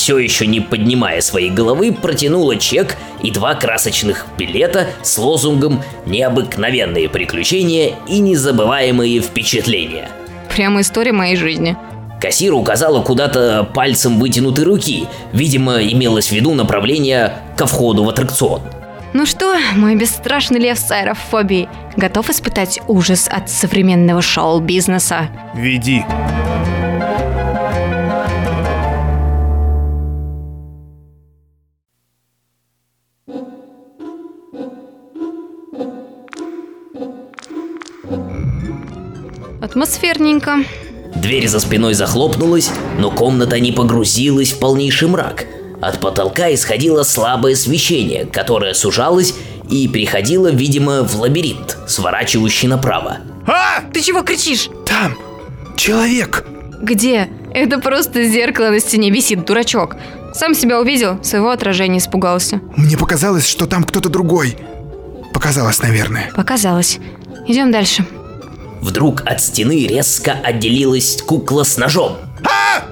Все 0.02 0.18
еще 0.18 0.48
не 0.48 0.58
поднимая 0.58 1.20
своей 1.20 1.48
головы, 1.48 1.92
протянула 1.92 2.56
чек 2.56 2.96
и 3.22 3.30
два 3.30 3.54
красочных 3.54 4.26
билета 4.36 4.88
с 5.02 5.16
лозунгом 5.16 5.80
«Необыкновенные 6.06 7.08
приключения 7.08 7.92
и 8.08 8.18
незабываемые 8.18 9.20
впечатления». 9.20 10.08
Прямо 10.52 10.80
история 10.80 11.12
моей 11.12 11.36
жизни. 11.36 11.76
Кассир 12.20 12.52
указала 12.52 13.00
куда-то 13.00 13.62
пальцем 13.62 14.18
вытянутой 14.18 14.64
руки. 14.64 15.06
Видимо, 15.32 15.80
имелось 15.80 16.30
в 16.30 16.32
виду 16.32 16.52
направление 16.52 17.34
ко 17.56 17.68
входу 17.68 18.02
в 18.02 18.08
аттракцион. 18.08 18.60
Ну 19.12 19.24
что, 19.24 19.54
мой 19.76 19.94
бесстрашный 19.94 20.58
лев 20.58 20.80
с 20.80 20.90
аэрофобией, 20.90 21.68
готов 21.96 22.28
испытать 22.28 22.80
ужас 22.88 23.28
от 23.30 23.48
современного 23.48 24.20
шоу-бизнеса? 24.20 25.28
Веди. 25.54 26.04
Атмосферненько. 39.72 40.64
Дверь 41.14 41.48
за 41.48 41.58
спиной 41.58 41.94
захлопнулась, 41.94 42.70
но 42.98 43.10
комната 43.10 43.58
не 43.58 43.72
погрузилась 43.72 44.52
в 44.52 44.58
полнейший 44.58 45.08
мрак. 45.08 45.46
От 45.80 45.98
потолка 45.98 46.52
исходило 46.52 47.04
слабое 47.04 47.54
освещение, 47.54 48.26
которое 48.26 48.74
сужалось 48.74 49.34
и 49.70 49.88
переходило, 49.88 50.48
видимо, 50.48 51.04
в 51.04 51.18
лабиринт, 51.18 51.78
сворачивающий 51.88 52.68
направо. 52.68 53.20
А! 53.46 53.80
Ты 53.94 54.02
чего 54.02 54.20
кричишь? 54.20 54.68
Там! 54.84 55.16
Человек! 55.74 56.44
Где? 56.82 57.30
Это 57.54 57.78
просто 57.78 58.24
зеркало 58.24 58.68
на 58.68 58.78
стене 58.78 59.10
висит, 59.10 59.46
дурачок. 59.46 59.96
Сам 60.34 60.54
себя 60.54 60.80
увидел, 60.80 61.24
своего 61.24 61.48
отражения 61.48 61.96
испугался. 61.96 62.60
Мне 62.76 62.98
показалось, 62.98 63.46
что 63.46 63.66
там 63.66 63.84
кто-то 63.84 64.10
другой. 64.10 64.54
Показалось, 65.32 65.80
наверное. 65.80 66.30
Показалось. 66.36 66.98
Идем 67.48 67.72
дальше. 67.72 68.04
Вдруг 68.82 69.22
от 69.24 69.40
стены 69.40 69.86
резко 69.86 70.32
отделилась 70.32 71.22
кукла 71.22 71.62
с 71.62 71.76
ножом. 71.78 72.18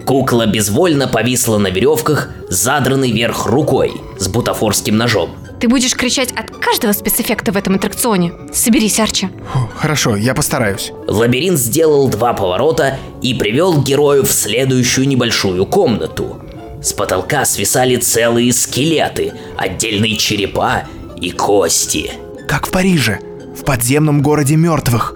Кукла 0.06 0.46
безвольно 0.46 1.08
повисла 1.08 1.58
на 1.58 1.68
веревках, 1.68 2.30
задранной 2.48 3.10
вверх 3.10 3.46
рукой, 3.46 3.92
с 4.18 4.28
бутафорским 4.28 4.96
ножом. 4.96 5.30
Ты 5.60 5.68
будешь 5.68 5.94
кричать 5.94 6.32
от 6.32 6.50
каждого 6.56 6.92
спецэффекта 6.92 7.52
в 7.52 7.56
этом 7.56 7.74
аттракционе. 7.74 8.32
Соберись, 8.52 8.98
Арчи. 8.98 9.28
Фу, 9.52 9.68
хорошо, 9.76 10.16
я 10.16 10.34
постараюсь. 10.34 10.92
Лабиринт 11.06 11.58
сделал 11.58 12.08
два 12.08 12.32
поворота 12.32 12.96
и 13.20 13.34
привел 13.34 13.82
героев 13.82 14.28
в 14.28 14.32
следующую 14.32 15.06
небольшую 15.06 15.66
комнату. 15.66 16.40
С 16.82 16.94
потолка 16.94 17.44
свисали 17.44 17.96
целые 17.96 18.52
скелеты, 18.54 19.34
отдельные 19.58 20.16
черепа 20.16 20.84
и 21.20 21.30
кости. 21.30 22.12
Как 22.48 22.68
в 22.68 22.70
Париже, 22.70 23.18
в 23.54 23.64
подземном 23.64 24.22
городе 24.22 24.56
мертвых. 24.56 25.14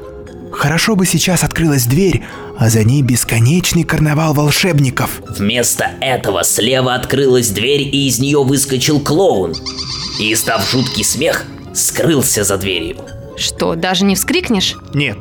Хорошо 0.56 0.96
бы 0.96 1.04
сейчас 1.04 1.42
открылась 1.42 1.84
дверь, 1.86 2.22
а 2.58 2.70
за 2.70 2.84
ней 2.84 3.02
бесконечный 3.02 3.82
карнавал 3.82 4.34
волшебников. 4.34 5.20
Вместо 5.28 5.90
этого 6.00 6.44
слева 6.44 6.94
открылась 6.94 7.50
дверь, 7.50 7.82
и 7.82 8.06
из 8.06 8.18
нее 8.18 8.42
выскочил 8.42 9.00
клоун. 9.00 9.54
И, 10.18 10.32
издав 10.32 10.68
жуткий 10.70 11.04
смех, 11.04 11.44
скрылся 11.74 12.44
за 12.44 12.56
дверью. 12.56 12.96
Что, 13.36 13.74
даже 13.74 14.04
не 14.04 14.14
вскрикнешь? 14.14 14.76
Нет. 14.94 15.18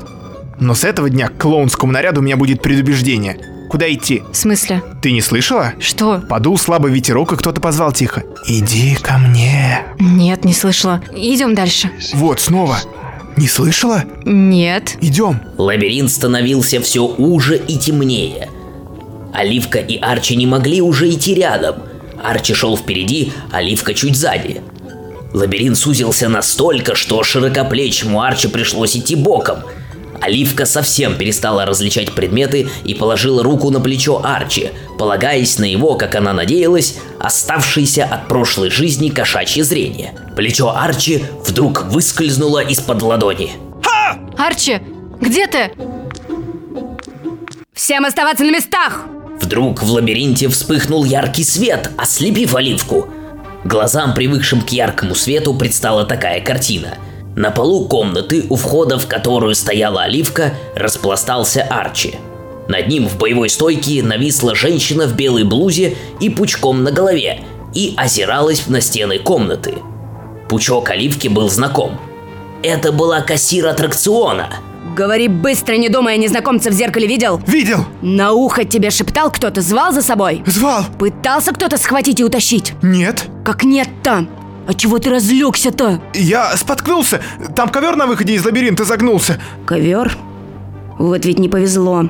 Но 0.59 0.75
с 0.75 0.83
этого 0.83 1.09
дня 1.09 1.29
к 1.29 1.37
клоунскому 1.37 1.91
наряду 1.91 2.21
у 2.21 2.23
меня 2.23 2.37
будет 2.37 2.61
предубеждение. 2.61 3.37
Куда 3.69 3.91
идти? 3.91 4.21
В 4.31 4.37
смысле? 4.37 4.83
Ты 5.01 5.11
не 5.11 5.21
слышала? 5.21 5.73
Что? 5.79 6.19
Подул 6.29 6.59
слабый 6.59 6.93
ветерок, 6.93 7.33
и 7.33 7.37
кто-то 7.37 7.59
позвал 7.59 7.91
тихо. 7.91 8.23
«Иди 8.47 8.95
ко 8.95 9.17
мне». 9.17 9.79
Нет, 9.99 10.45
не 10.45 10.53
слышала. 10.53 11.01
Идем 11.15 11.55
дальше. 11.55 11.89
Вот, 12.13 12.39
снова. 12.39 12.77
Не 13.37 13.47
слышала? 13.47 14.03
Нет. 14.25 14.97
Идем. 15.01 15.41
Лабиринт 15.57 16.11
становился 16.11 16.79
все 16.81 17.05
уже 17.05 17.57
и 17.57 17.77
темнее. 17.77 18.49
Оливка 19.33 19.79
и 19.79 19.97
Арчи 19.97 20.35
не 20.35 20.45
могли 20.45 20.81
уже 20.81 21.09
идти 21.09 21.33
рядом. 21.33 21.77
Арчи 22.23 22.53
шел 22.53 22.77
впереди, 22.77 23.33
Оливка 23.51 23.93
чуть 23.93 24.15
сзади. 24.15 24.61
Лабиринт 25.33 25.77
сузился 25.77 26.29
настолько, 26.29 26.95
что 26.95 27.23
широкоплечему 27.23 28.21
Арчи 28.21 28.47
пришлось 28.47 28.95
идти 28.95 29.15
боком. 29.15 29.59
Оливка 30.23 30.65
совсем 30.65 31.17
перестала 31.17 31.65
различать 31.65 32.13
предметы 32.13 32.69
и 32.85 32.93
положила 32.93 33.43
руку 33.43 33.69
на 33.71 33.81
плечо 33.81 34.21
Арчи, 34.23 34.69
полагаясь 34.97 35.59
на 35.59 35.65
его, 35.65 35.95
как 35.95 36.15
она 36.15 36.31
надеялась, 36.31 36.95
оставшееся 37.19 38.05
от 38.05 38.29
прошлой 38.29 38.69
жизни 38.69 39.09
кошачье 39.09 39.65
зрение. 39.65 40.13
Плечо 40.37 40.69
Арчи 40.69 41.25
вдруг 41.45 41.83
выскользнуло 41.87 42.63
из-под 42.63 43.01
ладони. 43.01 43.51
Арчи, 44.37 44.79
где 45.19 45.45
ты? 45.47 45.71
Всем 47.73 48.05
оставаться 48.05 48.45
на 48.45 48.51
местах! 48.51 49.05
Вдруг 49.41 49.83
в 49.83 49.91
лабиринте 49.91 50.47
вспыхнул 50.47 51.03
яркий 51.03 51.43
свет, 51.43 51.91
ослепив 51.97 52.55
Оливку. 52.55 53.09
Глазам, 53.65 54.13
привыкшим 54.13 54.61
к 54.61 54.69
яркому 54.69 55.15
свету, 55.15 55.53
предстала 55.53 56.05
такая 56.05 56.39
картина. 56.39 56.97
На 57.35 57.51
полу 57.51 57.87
комнаты, 57.87 58.45
у 58.49 58.55
входа 58.55 58.99
в 58.99 59.07
которую 59.07 59.55
стояла 59.55 60.03
Оливка, 60.03 60.53
распластался 60.75 61.63
Арчи. 61.63 62.15
Над 62.67 62.87
ним 62.87 63.07
в 63.07 63.17
боевой 63.17 63.49
стойке 63.49 64.03
нависла 64.03 64.55
женщина 64.55 65.07
в 65.07 65.15
белой 65.15 65.43
блузе 65.43 65.95
и 66.19 66.29
пучком 66.29 66.83
на 66.83 66.91
голове 66.91 67.41
и 67.73 67.93
озиралась 67.97 68.67
на 68.67 68.81
стены 68.81 69.19
комнаты. 69.19 69.75
Пучок 70.47 70.89
Оливки 70.89 71.27
был 71.27 71.49
знаком. 71.49 71.99
Это 72.61 72.91
была 72.91 73.21
кассир 73.21 73.67
аттракциона– 73.67 74.53
Говори 74.95 75.27
быстро, 75.27 75.75
не 75.75 75.89
думая, 75.89 76.17
незнакомца 76.17 76.69
в 76.69 76.73
зеркале 76.73 77.07
видел? 77.07 77.41
Видел? 77.47 77.85
На 78.01 78.33
ухо 78.33 78.63
тебе 78.63 78.91
шептал 78.91 79.31
кто-то, 79.31 79.61
звал 79.61 79.91
за 79.91 80.03
собой? 80.03 80.43
Звал. 80.45 80.85
Пытался 80.99 81.51
кто-то 81.51 81.77
схватить 81.77 82.19
и 82.19 82.23
утащить? 82.23 82.73
Нет. 82.83 83.25
Как 83.43 83.63
нет-то? 83.63 84.27
А 84.65 84.73
чего 84.73 84.97
ты 84.99 85.09
разлегся-то? 85.09 86.01
Я 86.13 86.55
споткнулся. 86.55 87.21
Там 87.55 87.69
ковер 87.69 87.95
на 87.95 88.07
выходе 88.07 88.33
из 88.33 88.45
лабиринта 88.45 88.85
загнулся. 88.85 89.39
Ковер? 89.65 90.15
Вот 90.97 91.25
ведь 91.25 91.39
не 91.39 91.49
повезло. 91.49 92.05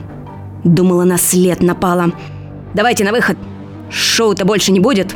Думала, 0.64 1.04
на 1.04 1.18
след 1.18 1.62
напала. 1.62 2.12
Давайте 2.74 3.04
на 3.04 3.12
выход. 3.12 3.38
Шоу-то 3.90 4.46
больше 4.46 4.72
не 4.72 4.80
будет. 4.80 5.16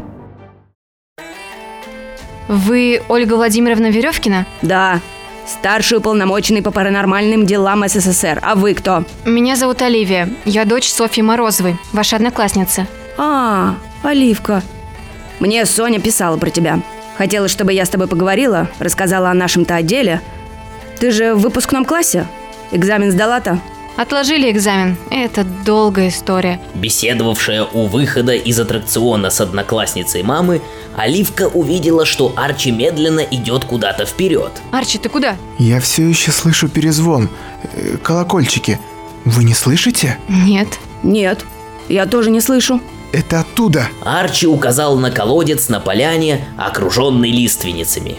Вы 2.47 3.01
Ольга 3.09 3.33
Владимировна 3.33 3.87
Веревкина? 3.91 4.45
Да, 4.61 5.01
старший 5.45 5.97
уполномоченный 5.97 6.61
по 6.61 6.71
паранормальным 6.71 7.45
делам 7.45 7.87
СССР. 7.87 8.39
А 8.41 8.55
вы 8.55 8.73
кто? 8.73 9.03
Меня 9.25 9.55
зовут 9.55 9.81
Оливия. 9.81 10.29
Я 10.45 10.65
дочь 10.65 10.89
Софьи 10.89 11.21
Морозовой, 11.21 11.77
ваша 11.91 12.15
одноклассница. 12.15 12.87
А, 13.17 13.75
Оливка. 14.03 14.63
Мне 15.39 15.65
Соня 15.65 15.99
писала 15.99 16.37
про 16.37 16.49
тебя. 16.49 16.79
Хотела, 17.17 17.47
чтобы 17.47 17.73
я 17.73 17.85
с 17.85 17.89
тобой 17.89 18.07
поговорила, 18.07 18.69
рассказала 18.79 19.29
о 19.29 19.33
нашем-то 19.33 19.75
отделе. 19.75 20.21
Ты 20.99 21.11
же 21.11 21.33
в 21.35 21.39
выпускном 21.39 21.85
классе? 21.85 22.27
Экзамен 22.71 23.11
сдала-то? 23.11 23.59
Отложили 23.95 24.51
экзамен. 24.51 24.95
Это 25.09 25.43
долгая 25.65 26.09
история. 26.09 26.59
Беседовавшая 26.75 27.63
у 27.63 27.87
выхода 27.87 28.33
из 28.33 28.59
аттракциона 28.59 29.31
с 29.31 29.41
одноклассницей 29.41 30.21
мамы, 30.21 30.61
Оливка 30.95 31.47
увидела, 31.47 32.05
что 32.05 32.31
Арчи 32.35 32.69
медленно 32.71 33.21
идет 33.21 33.65
куда-то 33.65 34.05
вперед. 34.05 34.51
Арчи, 34.71 34.99
ты 34.99 35.09
куда? 35.09 35.35
Я 35.57 35.79
все 35.79 36.07
еще 36.07 36.31
слышу 36.31 36.67
перезвон. 36.69 37.29
э, 37.73 37.97
Колокольчики. 38.03 38.79
Вы 39.25 39.43
не 39.43 39.55
слышите? 39.55 40.17
Нет. 40.29 40.67
Нет, 41.01 41.43
я 41.89 42.05
тоже 42.05 42.29
не 42.29 42.39
слышу. 42.41 42.79
Это 43.11 43.39
оттуда. 43.39 43.87
Арчи 44.03 44.47
указал 44.47 44.97
на 44.97 45.11
колодец 45.11 45.69
на 45.69 45.79
поляне, 45.79 46.45
окруженный 46.57 47.31
лиственницами. 47.31 48.17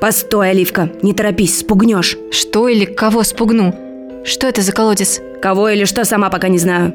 Постой, 0.00 0.50
Оливка, 0.50 0.90
не 1.02 1.14
торопись, 1.14 1.60
спугнешь. 1.60 2.16
Что 2.30 2.68
или 2.68 2.84
кого 2.84 3.22
спугну? 3.24 4.22
Что 4.24 4.46
это 4.46 4.60
за 4.60 4.72
колодец? 4.72 5.20
Кого 5.40 5.70
или 5.70 5.84
что, 5.84 6.04
сама 6.04 6.28
пока 6.28 6.48
не 6.48 6.58
знаю. 6.58 6.92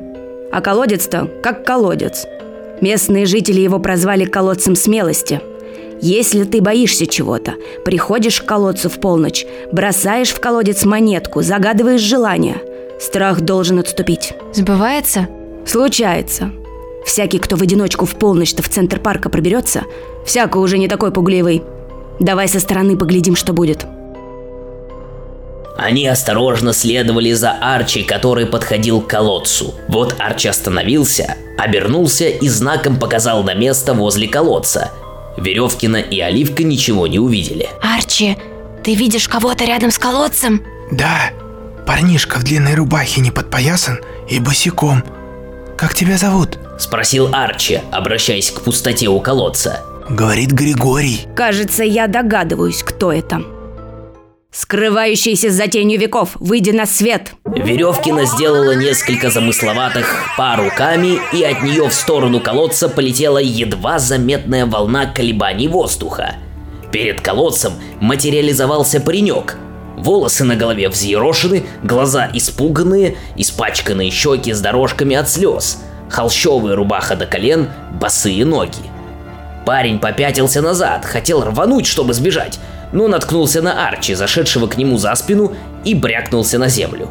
А 0.52 0.62
колодец-то 0.62 1.30
как 1.42 1.66
колодец. 1.66 2.26
Местные 2.80 3.26
жители 3.26 3.60
его 3.60 3.80
прозвали 3.80 4.26
колодцем 4.26 4.76
смелости. 4.76 5.42
Если 6.02 6.46
ты 6.46 6.62
боишься 6.62 7.06
чего-то, 7.06 7.54
приходишь 7.86 8.42
к 8.42 8.46
колодцу 8.46 8.90
в 8.90 9.00
полночь, 9.00 9.46
бросаешь 9.72 10.32
в 10.32 10.40
колодец 10.40 10.84
монетку, 10.84 11.44
загадываешь 11.44 12.02
желание. 12.02 12.58
Страх 13.00 13.42
должен 13.42 13.78
отступить. 13.78 14.34
Сбывается? 14.52 15.28
Случается. 15.66 16.52
Всякий, 17.06 17.38
кто 17.38 17.56
в 17.56 17.62
одиночку 17.62 18.06
в 18.06 18.16
полночь-то 18.16 18.64
в 18.64 18.70
центр 18.70 19.00
парка 19.00 19.30
проберется, 19.30 19.84
всяко 20.26 20.58
уже 20.58 20.80
не 20.80 20.88
такой 20.88 21.12
пугливый. 21.12 21.62
Давай 22.20 22.48
со 22.48 22.60
стороны 22.60 22.98
поглядим, 22.98 23.36
что 23.36 23.54
будет. 23.54 23.86
Они 25.78 26.08
осторожно 26.08 26.74
следовали 26.74 27.32
за 27.34 27.52
Арчи, 27.52 28.04
который 28.04 28.48
подходил 28.48 29.02
к 29.02 29.08
колодцу. 29.08 29.74
Вот 29.88 30.16
Арчи 30.20 30.48
остановился, 30.48 31.36
обернулся 31.58 32.28
и 32.28 32.48
знаком 32.50 33.00
показал 33.00 33.44
на 33.44 33.54
место 33.54 33.94
возле 33.94 34.28
колодца. 34.28 34.92
Веревкина 35.38 35.98
и 35.98 36.20
Оливка 36.20 36.64
ничего 36.64 37.08
не 37.08 37.20
увидели. 37.20 37.70
Арчи, 37.82 38.38
ты 38.84 38.96
видишь 38.96 39.28
кого-то 39.28 39.66
рядом 39.66 39.92
с 39.92 39.98
колодцем? 39.98 40.64
Да, 40.92 41.32
парнишка 41.86 42.40
в 42.40 42.44
длинной 42.44 42.76
рубахе 42.76 43.22
не 43.22 43.32
подпоясан 43.32 44.00
и 44.30 44.40
босиком. 44.40 45.04
Как 45.78 45.94
тебя 45.94 46.18
зовут? 46.18 46.60
Спросил 46.80 47.30
Арчи, 47.34 47.82
обращаясь 47.92 48.52
к 48.52 48.62
пустоте 48.62 49.08
у 49.08 49.20
колодца. 49.20 49.84
Говорит 50.10 50.52
Григорий. 50.52 51.28
Кажется, 51.36 51.84
я 51.84 52.08
догадываюсь, 52.08 52.84
кто 52.84 53.12
это. 53.12 53.42
Скрывающийся 54.52 55.50
за 55.50 55.68
тенью 55.68 55.98
веков, 55.98 56.36
выйди 56.36 56.72
на 56.72 56.86
свет. 56.86 57.34
Веревкина 57.46 58.26
сделала 58.26 58.76
несколько 58.76 59.30
замысловатых 59.30 60.26
па 60.38 60.58
руками, 60.58 61.20
и 61.32 61.42
от 61.42 61.64
нее 61.64 61.88
в 61.88 61.94
сторону 61.94 62.42
колодца 62.42 62.90
полетела 62.90 63.38
едва 63.38 63.98
заметная 63.98 64.66
волна 64.66 65.06
колебаний 65.06 65.70
воздуха. 65.70 66.36
Перед 66.92 67.22
колодцем 67.22 67.74
материализовался 68.02 69.00
паренек. 69.00 69.56
Волосы 69.98 70.44
на 70.44 70.58
голове 70.58 70.90
взъерошены, 70.90 71.64
глаза 71.82 72.30
испуганные, 72.34 73.16
испачканные 73.38 74.12
щеки 74.12 74.52
с 74.52 74.60
дорожками 74.60 75.16
от 75.16 75.30
слез, 75.30 75.82
холщовая 76.10 76.76
рубаха 76.76 77.16
до 77.16 77.26
колен, 77.26 77.70
босые 77.94 78.44
ноги. 78.44 78.92
Парень 79.66 80.00
попятился 80.00 80.62
назад, 80.62 81.06
хотел 81.06 81.42
рвануть, 81.46 81.86
чтобы 81.86 82.14
сбежать, 82.14 82.60
но 82.92 83.08
наткнулся 83.08 83.62
на 83.62 83.88
Арчи, 83.88 84.14
зашедшего 84.14 84.68
к 84.68 84.78
нему 84.78 84.98
за 84.98 85.16
спину, 85.16 85.54
и 85.84 85.96
брякнулся 85.96 86.58
на 86.58 86.68
землю. 86.68 87.10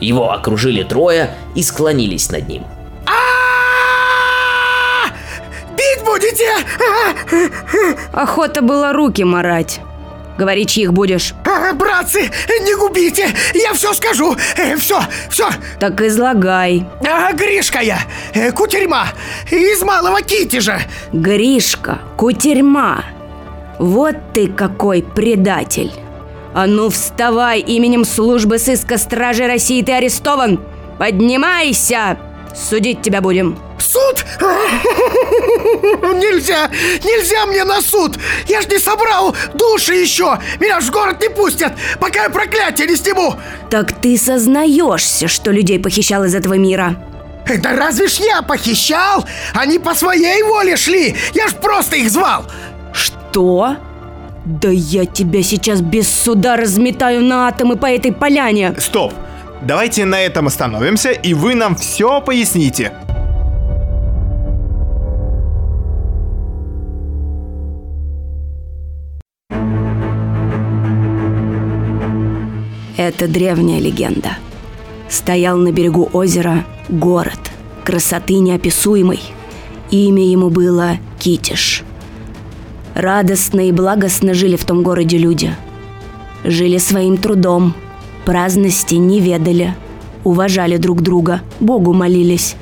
Его 0.00 0.32
окружили 0.32 0.82
трое 0.82 1.34
и 1.54 1.62
склонились 1.62 2.30
над 2.30 2.48
ним. 2.48 2.64
Бить 5.76 6.04
будете? 6.04 6.48
Охота 8.12 8.62
была 8.62 8.92
руки 8.92 9.24
марать. 9.24 9.80
Говори, 10.38 10.64
чьих 10.64 10.92
будешь. 10.92 11.34
А, 11.44 11.74
Братцы, 11.74 12.30
не 12.62 12.74
губите, 12.74 13.28
я 13.54 13.74
все 13.74 13.92
скажу, 13.92 14.36
все, 14.78 15.00
все. 15.28 15.50
Так 15.78 16.00
излагай. 16.00 16.86
Гришка 17.34 17.80
я, 17.80 17.98
э, 18.32 18.50
кутерьма, 18.52 19.08
из 19.50 19.82
малого 19.82 20.22
Китежа. 20.22 20.80
Гришка, 21.12 21.98
кутерьма. 22.16 23.04
Вот 23.80 24.14
ты 24.34 24.46
какой 24.46 25.02
предатель. 25.02 25.90
А 26.52 26.66
ну 26.66 26.90
вставай, 26.90 27.60
именем 27.60 28.04
службы 28.04 28.58
сыска 28.58 28.98
Стражи 28.98 29.46
России 29.46 29.80
ты 29.82 29.92
арестован. 29.92 30.60
Поднимайся, 30.98 32.18
судить 32.54 33.00
тебя 33.00 33.22
будем. 33.22 33.58
Суд? 33.78 34.26
Нельзя, 36.02 36.68
нельзя 37.02 37.46
мне 37.46 37.64
на 37.64 37.80
суд. 37.80 38.18
Я 38.46 38.60
ж 38.60 38.66
не 38.66 38.78
собрал 38.78 39.34
души 39.54 39.94
еще. 39.94 40.38
Меня 40.60 40.82
ж 40.82 40.84
в 40.84 40.90
город 40.90 41.22
не 41.22 41.30
пустят, 41.30 41.72
пока 41.98 42.24
я 42.24 42.28
проклятие 42.28 42.86
не 42.86 42.96
сниму. 42.96 43.36
Так 43.70 43.92
ты 43.92 44.18
сознаешься, 44.18 45.26
что 45.26 45.52
людей 45.52 45.80
похищал 45.80 46.24
из 46.24 46.34
этого 46.34 46.54
мира? 46.58 47.02
Да 47.58 47.74
разве 47.74 48.08
ж 48.08 48.20
я 48.20 48.42
похищал? 48.42 49.24
Они 49.54 49.78
по 49.78 49.94
своей 49.94 50.42
воле 50.42 50.76
шли. 50.76 51.16
Я 51.32 51.48
ж 51.48 51.54
просто 51.54 51.96
их 51.96 52.10
звал. 52.10 52.44
Что? 53.30 53.76
Да 54.44 54.70
я 54.70 55.04
тебя 55.04 55.42
сейчас 55.44 55.80
без 55.80 56.12
суда 56.12 56.56
разметаю 56.56 57.22
на 57.22 57.46
атомы 57.46 57.76
по 57.76 57.86
этой 57.86 58.12
поляне. 58.12 58.74
Стоп! 58.78 59.12
Давайте 59.62 60.04
на 60.04 60.20
этом 60.20 60.48
остановимся, 60.48 61.10
и 61.10 61.34
вы 61.34 61.54
нам 61.54 61.76
все 61.76 62.20
поясните. 62.20 62.92
Это 72.96 73.28
древняя 73.28 73.80
легенда. 73.80 74.30
Стоял 75.08 75.56
на 75.56 75.70
берегу 75.70 76.08
озера 76.12 76.64
город, 76.88 77.38
красоты 77.84 78.38
неописуемой. 78.38 79.20
Имя 79.90 80.24
ему 80.24 80.50
было 80.50 80.96
Китиш. 81.18 81.84
Радостно 83.00 83.66
и 83.66 83.72
благостно 83.72 84.34
жили 84.34 84.56
в 84.56 84.66
том 84.66 84.82
городе 84.82 85.16
люди. 85.16 85.56
Жили 86.44 86.76
своим 86.76 87.16
трудом, 87.16 87.72
праздности 88.26 88.96
не 88.96 89.20
ведали, 89.20 89.74
уважали 90.22 90.76
друг 90.76 91.00
друга, 91.00 91.40
Богу 91.60 91.94
молились. 91.94 92.56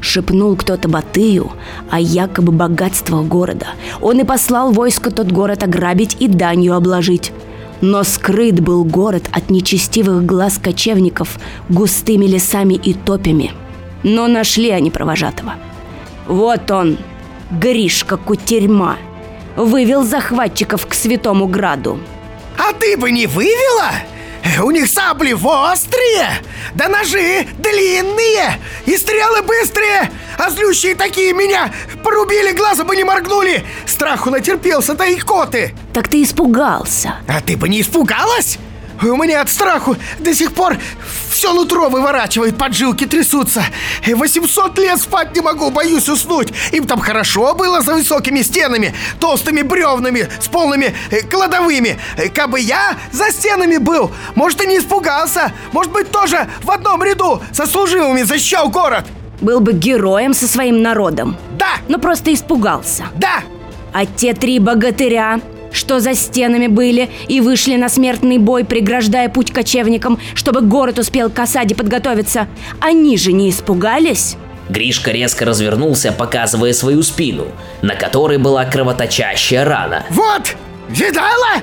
Шепнул 0.00 0.56
кто-то 0.56 0.90
Батыю 0.90 1.52
о 1.88 1.98
якобы 1.98 2.52
богатствах 2.52 3.24
города. 3.24 3.68
Он 4.02 4.20
и 4.20 4.24
послал 4.24 4.72
войско 4.72 5.10
тот 5.10 5.32
город 5.32 5.62
ограбить 5.62 6.18
и 6.20 6.28
данью 6.28 6.74
обложить. 6.74 7.32
Но 7.80 8.04
скрыт 8.04 8.60
был 8.60 8.84
город 8.84 9.30
от 9.32 9.48
нечестивых 9.48 10.26
глаз 10.26 10.58
кочевников 10.62 11.38
густыми 11.70 12.26
лесами 12.26 12.74
и 12.74 12.92
топями. 12.92 13.52
Но 14.02 14.28
нашли 14.28 14.68
они 14.68 14.90
провожатого. 14.90 15.54
Вот 16.26 16.70
он, 16.70 16.98
Гришка 17.50 18.18
Кутерьма, 18.18 18.98
вывел 19.58 20.04
захватчиков 20.04 20.86
к 20.86 20.94
Святому 20.94 21.46
Граду. 21.46 22.00
А 22.56 22.72
ты 22.72 22.96
бы 22.96 23.10
не 23.10 23.26
вывела? 23.26 23.90
Э, 24.44 24.62
У 24.62 24.70
них 24.70 24.88
сабли 24.88 25.32
острые, 25.32 26.30
да 26.74 26.88
ножи 26.88 27.46
длинные, 27.58 28.58
и 28.86 28.96
стрелы 28.96 29.42
быстрые, 29.42 30.10
а 30.38 30.50
злющие 30.50 30.94
такие 30.94 31.32
меня 31.32 31.72
порубили, 32.04 32.52
глаза 32.52 32.84
бы 32.84 32.94
не 32.96 33.04
моргнули. 33.04 33.64
Страху 33.86 34.30
натерпелся, 34.30 34.94
да 34.94 35.06
и 35.06 35.16
коты. 35.16 35.74
Так 35.92 36.08
ты 36.08 36.22
испугался. 36.22 37.16
А 37.26 37.40
ты 37.40 37.56
бы 37.56 37.68
не 37.68 37.80
испугалась? 37.80 38.58
У 39.02 39.16
меня 39.16 39.42
от 39.42 39.48
страху 39.48 39.96
до 40.18 40.34
сих 40.34 40.52
пор 40.52 40.76
все 41.38 41.52
нутро 41.52 41.88
выворачивает, 41.88 42.58
поджилки 42.58 43.06
трясутся. 43.06 43.62
И 44.04 44.12
800 44.12 44.76
лет 44.80 45.00
спать 45.00 45.36
не 45.36 45.40
могу, 45.40 45.70
боюсь 45.70 46.08
уснуть. 46.08 46.52
Им 46.72 46.84
там 46.84 46.98
хорошо 46.98 47.54
было 47.54 47.80
за 47.80 47.94
высокими 47.94 48.42
стенами, 48.42 48.92
толстыми 49.20 49.62
бревнами, 49.62 50.28
с 50.40 50.48
полными 50.48 50.96
э, 51.12 51.20
кладовыми. 51.22 51.96
Э, 52.16 52.28
Кабы 52.28 52.58
я 52.58 52.96
за 53.12 53.30
стенами 53.30 53.76
был, 53.76 54.10
может 54.34 54.64
и 54.64 54.66
не 54.66 54.78
испугался. 54.78 55.52
Может 55.70 55.92
быть 55.92 56.10
тоже 56.10 56.48
в 56.64 56.72
одном 56.72 57.04
ряду 57.04 57.40
со 57.52 57.66
служивыми 57.68 58.22
защищал 58.22 58.68
город. 58.68 59.04
был 59.40 59.60
бы 59.60 59.74
героем 59.74 60.34
со 60.34 60.48
своим 60.48 60.82
народом. 60.82 61.36
Да! 61.56 61.76
Но 61.86 61.98
просто 61.98 62.34
испугался. 62.34 63.04
Да! 63.14 63.44
А 63.92 64.06
те 64.06 64.34
три 64.34 64.58
богатыря, 64.58 65.40
что 65.72 66.00
за 66.00 66.14
стенами 66.14 66.66
были 66.66 67.10
и 67.28 67.40
вышли 67.40 67.76
на 67.76 67.88
смертный 67.88 68.38
бой, 68.38 68.64
преграждая 68.64 69.28
путь 69.28 69.52
кочевникам, 69.52 70.18
чтобы 70.34 70.60
город 70.60 70.98
успел 70.98 71.30
к 71.30 71.38
осаде 71.38 71.74
подготовиться, 71.74 72.48
они 72.80 73.16
же 73.16 73.32
не 73.32 73.50
испугались? 73.50 74.36
Гришка 74.68 75.10
резко 75.12 75.44
развернулся, 75.44 76.12
показывая 76.12 76.72
свою 76.72 77.02
спину, 77.02 77.46
на 77.80 77.94
которой 77.94 78.38
была 78.38 78.64
кровоточащая 78.64 79.64
рана. 79.64 80.04
Вот! 80.10 80.56
Видала? 80.88 81.62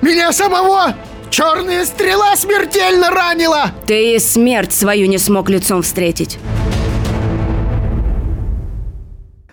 Меня 0.00 0.32
самого 0.32 0.94
черная 1.30 1.84
стрела 1.84 2.34
смертельно 2.36 3.10
ранила! 3.10 3.70
Ты 3.86 4.16
и 4.16 4.18
смерть 4.18 4.72
свою 4.72 5.06
не 5.06 5.18
смог 5.18 5.48
лицом 5.48 5.82
встретить. 5.82 6.38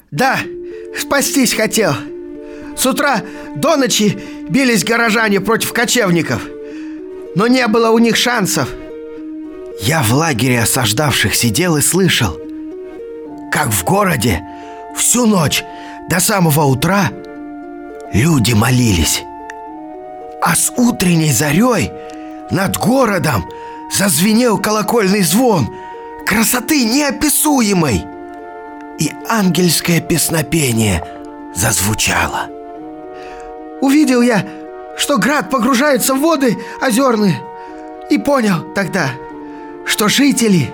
Да, 0.10 0.38
спастись 0.97 1.53
хотел. 1.53 1.93
С 2.75 2.86
утра 2.86 3.21
до 3.60 3.76
ночи 3.76 4.17
бились 4.50 4.84
горожане 4.84 5.41
против 5.41 5.74
кочевников. 5.74 6.41
Но 7.36 7.48
не 7.48 7.67
было 7.67 7.89
у 7.89 8.00
них 8.00 8.15
шансов. 8.15 8.70
Я 9.82 10.02
в 10.02 10.13
лагере 10.13 10.62
осаждавших 10.62 11.36
сидел 11.36 11.78
и 11.78 11.82
слышал, 11.82 12.38
как 13.52 13.70
в 13.70 13.84
городе 13.84 14.41
всю 14.96 15.26
ночь 15.26 15.63
до 16.10 16.20
самого 16.20 16.63
утра 16.63 17.12
люди 18.13 18.54
молились. 18.54 19.24
А 20.41 20.56
с 20.56 20.72
утренней 20.78 21.32
зарей 21.32 21.91
над 22.52 22.78
городом 22.78 23.46
зазвенел 23.96 24.58
колокольный 24.58 25.24
звон 25.24 25.67
красоты 26.26 26.86
неописуемой. 26.86 28.04
И 29.00 29.12
ангельское 29.30 30.02
песнопение 30.02 31.04
зазвучало. 31.56 32.57
Увидел 33.82 34.22
я, 34.22 34.46
что 34.98 35.18
град 35.18 35.50
погружается 35.50 36.16
в 36.16 36.20
воды 36.20 36.58
озерные, 36.82 37.42
и 38.10 38.18
понял 38.18 38.74
тогда, 38.74 39.12
что 39.86 40.08
жители 40.08 40.72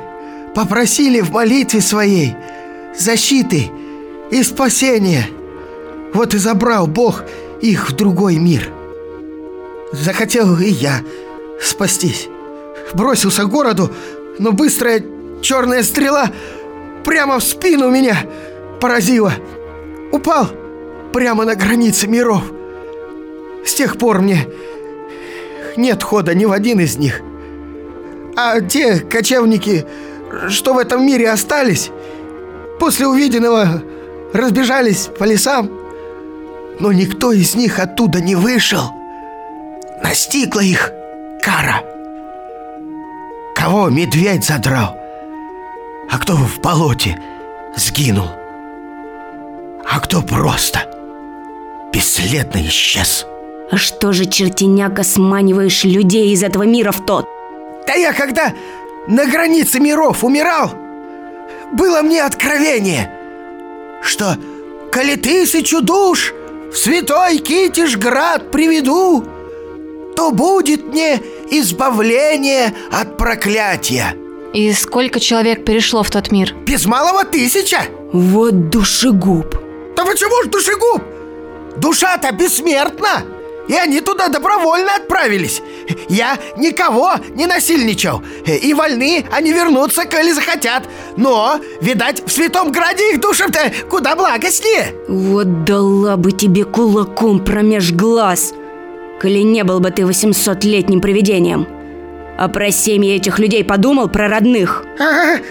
попросили 0.56 1.22
в 1.22 1.32
молитве 1.32 1.82
своей 1.82 2.36
защиты 2.98 3.72
и 4.32 4.44
спасения. 4.44 5.28
Вот 6.14 6.34
и 6.34 6.38
забрал 6.38 6.88
Бог 6.88 7.24
их 7.62 7.90
в 7.90 7.96
другой 7.96 8.38
мир. 8.38 8.72
Захотел 9.92 10.58
и 10.60 10.70
я 10.70 11.02
спастись. 11.60 12.28
Бросился 12.94 13.44
к 13.44 13.50
городу, 13.50 13.92
но 14.40 14.52
быстрая 14.52 15.04
черная 15.42 15.84
стрела 15.84 16.32
прямо 17.04 17.40
в 17.40 17.44
спину 17.44 17.90
меня 17.90 18.18
поразила. 18.80 19.34
Упал 20.12 20.48
прямо 21.12 21.46
на 21.46 21.56
границе 21.56 22.08
миров. 22.08 22.44
С 23.66 23.74
тех 23.74 23.98
пор 23.98 24.22
мне 24.22 24.48
нет 25.78 26.04
хода 26.04 26.36
ни 26.36 26.46
в 26.46 26.52
один 26.52 26.80
из 26.80 26.98
них. 26.98 27.22
А 28.36 28.60
те 28.62 29.00
кочевники, 29.00 29.86
что 30.50 30.74
в 30.74 30.78
этом 30.78 31.06
мире 31.06 31.30
остались, 31.30 31.92
после 32.80 33.08
увиденного 33.08 33.84
разбежались 34.34 35.10
по 35.18 35.24
лесам. 35.24 35.72
Но 36.80 36.92
никто 36.92 37.32
из 37.32 37.56
них 37.56 37.80
оттуда 37.80 38.20
не 38.20 38.36
вышел. 38.36 38.84
Настигла 40.04 40.62
их 40.62 40.92
кара. 41.42 41.84
Кого 43.56 43.90
медведь 43.90 44.44
задрал, 44.44 44.98
а 46.10 46.18
кто 46.18 46.34
в 46.34 46.60
болоте 46.60 47.18
сгинул, 47.78 48.30
а 49.90 50.00
кто 50.02 50.22
просто 50.22 50.80
бесследно 51.94 52.58
исчез. 52.68 53.26
А 53.72 53.78
что 53.78 54.12
же, 54.14 54.26
чертеняка, 54.26 55.04
сманиваешь 55.04 55.84
людей 55.84 56.34
из 56.34 56.44
этого 56.44 56.64
мира 56.64 56.92
в 56.92 57.06
тот? 57.06 57.26
Да 57.88 57.94
я 57.94 58.14
когда 58.14 58.54
на 59.08 59.26
границе 59.26 59.80
миров 59.80 60.24
умирал, 60.24 60.72
было 61.74 62.02
мне 62.02 62.24
откровение, 62.24 63.12
что 64.02 64.38
коли 64.92 65.16
тысячу 65.16 65.82
душ 65.82 66.34
в 66.72 66.78
святой 66.78 67.40
Китишград 67.40 68.52
приведу, 68.52 69.26
то 70.16 70.32
будет 70.32 70.86
мне 70.86 71.20
избавление 71.50 72.74
от 72.92 73.18
проклятия. 73.18 74.16
И 74.54 74.72
сколько 74.74 75.20
человек 75.20 75.66
перешло 75.66 76.04
в 76.04 76.12
тот 76.12 76.32
мир? 76.32 76.54
Без 76.68 76.86
малого 76.86 77.24
тысяча. 77.24 77.82
Вот 78.12 78.70
душегуб. 78.70 79.56
Да 79.96 80.06
почему 80.06 80.44
ж 80.44 80.48
душегуб? 80.50 81.02
Душа-то 81.78 82.32
бессмертна. 82.32 83.24
И 83.68 83.76
они 83.76 84.02
туда 84.02 84.28
добровольно 84.28 84.96
отправились. 84.96 85.62
Я 86.10 86.38
никого 86.58 87.14
не 87.30 87.46
насильничал. 87.46 88.22
И 88.46 88.74
вольны 88.74 89.26
они 89.32 89.54
вернуться, 89.54 90.06
коли 90.06 90.32
захотят. 90.34 90.84
Но, 91.16 91.60
видать, 91.82 92.24
в 92.26 92.32
Святом 92.32 92.72
Граде 92.72 93.14
их 93.14 93.22
душам-то 93.22 93.72
куда 93.90 94.16
благостнее. 94.16 94.94
Вот 95.08 95.64
дала 95.64 96.18
бы 96.18 96.32
тебе 96.32 96.66
кулаком 96.66 97.40
промеж 97.44 97.92
глаз, 97.94 98.54
коли 99.22 99.44
не 99.44 99.64
был 99.64 99.80
бы 99.80 99.92
ты 99.92 100.02
800-летним 100.04 101.00
привидением. 101.00 101.68
А 102.38 102.48
про 102.50 102.72
семьи 102.72 103.14
этих 103.16 103.40
людей 103.40 103.64
подумал, 103.64 104.10
про 104.10 104.28
родных. 104.28 104.84
Ага, 105.00 105.42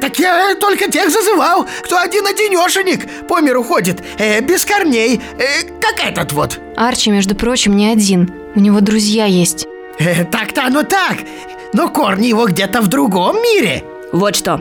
так 0.00 0.18
я 0.18 0.54
только 0.54 0.90
тех 0.90 1.10
зазывал, 1.10 1.66
кто 1.82 1.98
один-одинешенек 1.98 3.26
по 3.26 3.40
миру 3.40 3.62
ходит, 3.62 4.02
э, 4.18 4.40
без 4.40 4.64
корней, 4.64 5.20
э, 5.38 5.62
как 5.80 6.04
этот 6.04 6.32
вот. 6.32 6.60
Арчи, 6.76 7.10
между 7.10 7.34
прочим, 7.34 7.76
не 7.76 7.88
один. 7.90 8.32
У 8.54 8.60
него 8.60 8.80
друзья 8.80 9.26
есть. 9.26 9.66
Э, 9.98 10.24
так-то 10.24 10.64
оно 10.66 10.82
так, 10.82 11.18
но 11.72 11.88
корни 11.88 12.26
его 12.26 12.46
где-то 12.46 12.80
в 12.80 12.88
другом 12.88 13.36
мире. 13.36 13.84
Вот 14.12 14.36
что, 14.36 14.60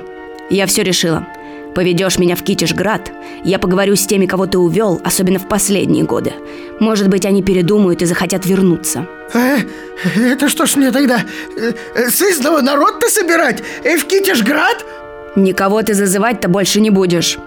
я 0.49 0.65
все 0.65 0.83
решила. 0.83 1.27
Поведешь 1.75 2.19
меня 2.19 2.35
в 2.35 2.43
Китишград, 2.43 3.11
я 3.43 3.57
поговорю 3.57 3.95
с 3.95 4.05
теми, 4.05 4.27
кого 4.27 4.45
ты 4.45 4.59
увел, 4.59 5.01
особенно 5.03 5.39
в 5.39 5.47
последние 5.47 6.03
годы. 6.03 6.33
Может 6.79 7.07
быть, 7.07 7.25
они 7.25 7.41
передумают 7.41 8.01
и 8.01 8.05
захотят 8.05 8.45
вернуться. 8.45 9.07
Э, 9.33 9.57
это 10.15 10.49
что 10.49 10.65
ж 10.67 10.75
мне 10.75 10.91
тогда, 10.91 11.21
э, 11.57 11.73
э, 11.95 12.09
сызного 12.09 12.61
народ-то 12.61 13.09
собирать 13.09 13.63
э, 13.83 13.97
в 13.97 14.05
Китишград? 14.05 14.85
Никого 15.35 15.81
ты 15.81 15.95
зазывать-то 15.95 16.47
больше 16.47 16.79
не 16.79 16.91
будешь. 16.91 17.39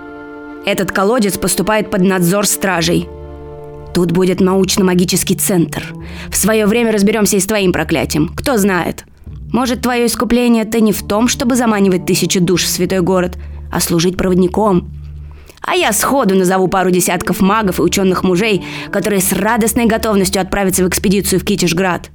Этот 0.64 0.90
колодец 0.90 1.38
поступает 1.38 1.90
под 1.90 2.02
надзор 2.02 2.46
стражей. 2.46 3.08
Тут 3.94 4.10
будет 4.10 4.40
научно-магический 4.40 5.36
центр. 5.36 5.94
В 6.28 6.36
свое 6.36 6.66
время 6.66 6.90
разберемся 6.92 7.36
и 7.36 7.40
с 7.40 7.46
твоим 7.46 7.72
проклятием. 7.72 8.28
Кто 8.36 8.56
знает. 8.58 9.04
Может, 9.52 9.82
твое 9.82 10.06
искупление-то 10.06 10.80
не 10.80 10.92
в 10.92 11.06
том, 11.06 11.28
чтобы 11.28 11.54
заманивать 11.54 12.04
тысячу 12.04 12.40
душ 12.40 12.64
в 12.64 12.68
святой 12.68 13.00
город, 13.00 13.38
а 13.70 13.78
служить 13.78 14.16
проводником. 14.16 14.90
А 15.62 15.76
я 15.76 15.92
сходу 15.92 16.34
назову 16.34 16.66
пару 16.66 16.90
десятков 16.90 17.40
магов 17.40 17.78
и 17.78 17.82
ученых 17.82 18.24
мужей, 18.24 18.64
которые 18.90 19.20
с 19.20 19.32
радостной 19.32 19.86
готовностью 19.86 20.42
отправятся 20.42 20.84
в 20.84 20.88
экспедицию 20.88 21.40
в 21.40 21.44
Китишград. 21.44 22.10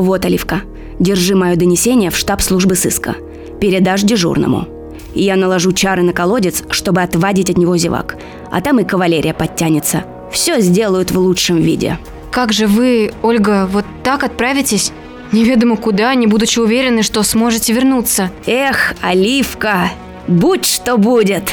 Вот, 0.00 0.24
Оливка, 0.24 0.62
держи 0.98 1.34
мое 1.34 1.56
донесение 1.56 2.10
в 2.10 2.16
штаб 2.16 2.40
службы 2.40 2.74
сыска. 2.74 3.16
Передашь 3.60 4.00
дежурному. 4.00 4.66
И 5.14 5.22
я 5.22 5.36
наложу 5.36 5.72
чары 5.72 6.02
на 6.02 6.14
колодец, 6.14 6.62
чтобы 6.70 7.02
отвадить 7.02 7.50
от 7.50 7.58
него 7.58 7.76
зевак. 7.76 8.16
А 8.50 8.62
там 8.62 8.80
и 8.80 8.84
кавалерия 8.84 9.34
подтянется. 9.34 10.04
Все 10.32 10.60
сделают 10.60 11.10
в 11.10 11.18
лучшем 11.18 11.58
виде. 11.58 11.98
Как 12.30 12.54
же 12.54 12.66
вы, 12.66 13.12
Ольга, 13.20 13.68
вот 13.70 13.84
так 14.02 14.24
отправитесь? 14.24 14.90
Неведомо 15.32 15.76
куда, 15.76 16.14
не 16.14 16.26
будучи 16.26 16.58
уверены, 16.58 17.02
что 17.02 17.22
сможете 17.22 17.74
вернуться. 17.74 18.30
Эх, 18.46 18.94
Оливка, 19.02 19.90
будь 20.26 20.64
что 20.64 20.96
будет. 20.96 21.50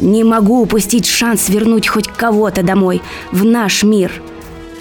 Не 0.00 0.24
могу 0.24 0.60
упустить 0.60 1.06
шанс 1.06 1.48
вернуть 1.48 1.86
хоть 1.86 2.08
кого-то 2.08 2.64
домой, 2.64 3.00
в 3.30 3.44
наш 3.44 3.84
мир. 3.84 4.10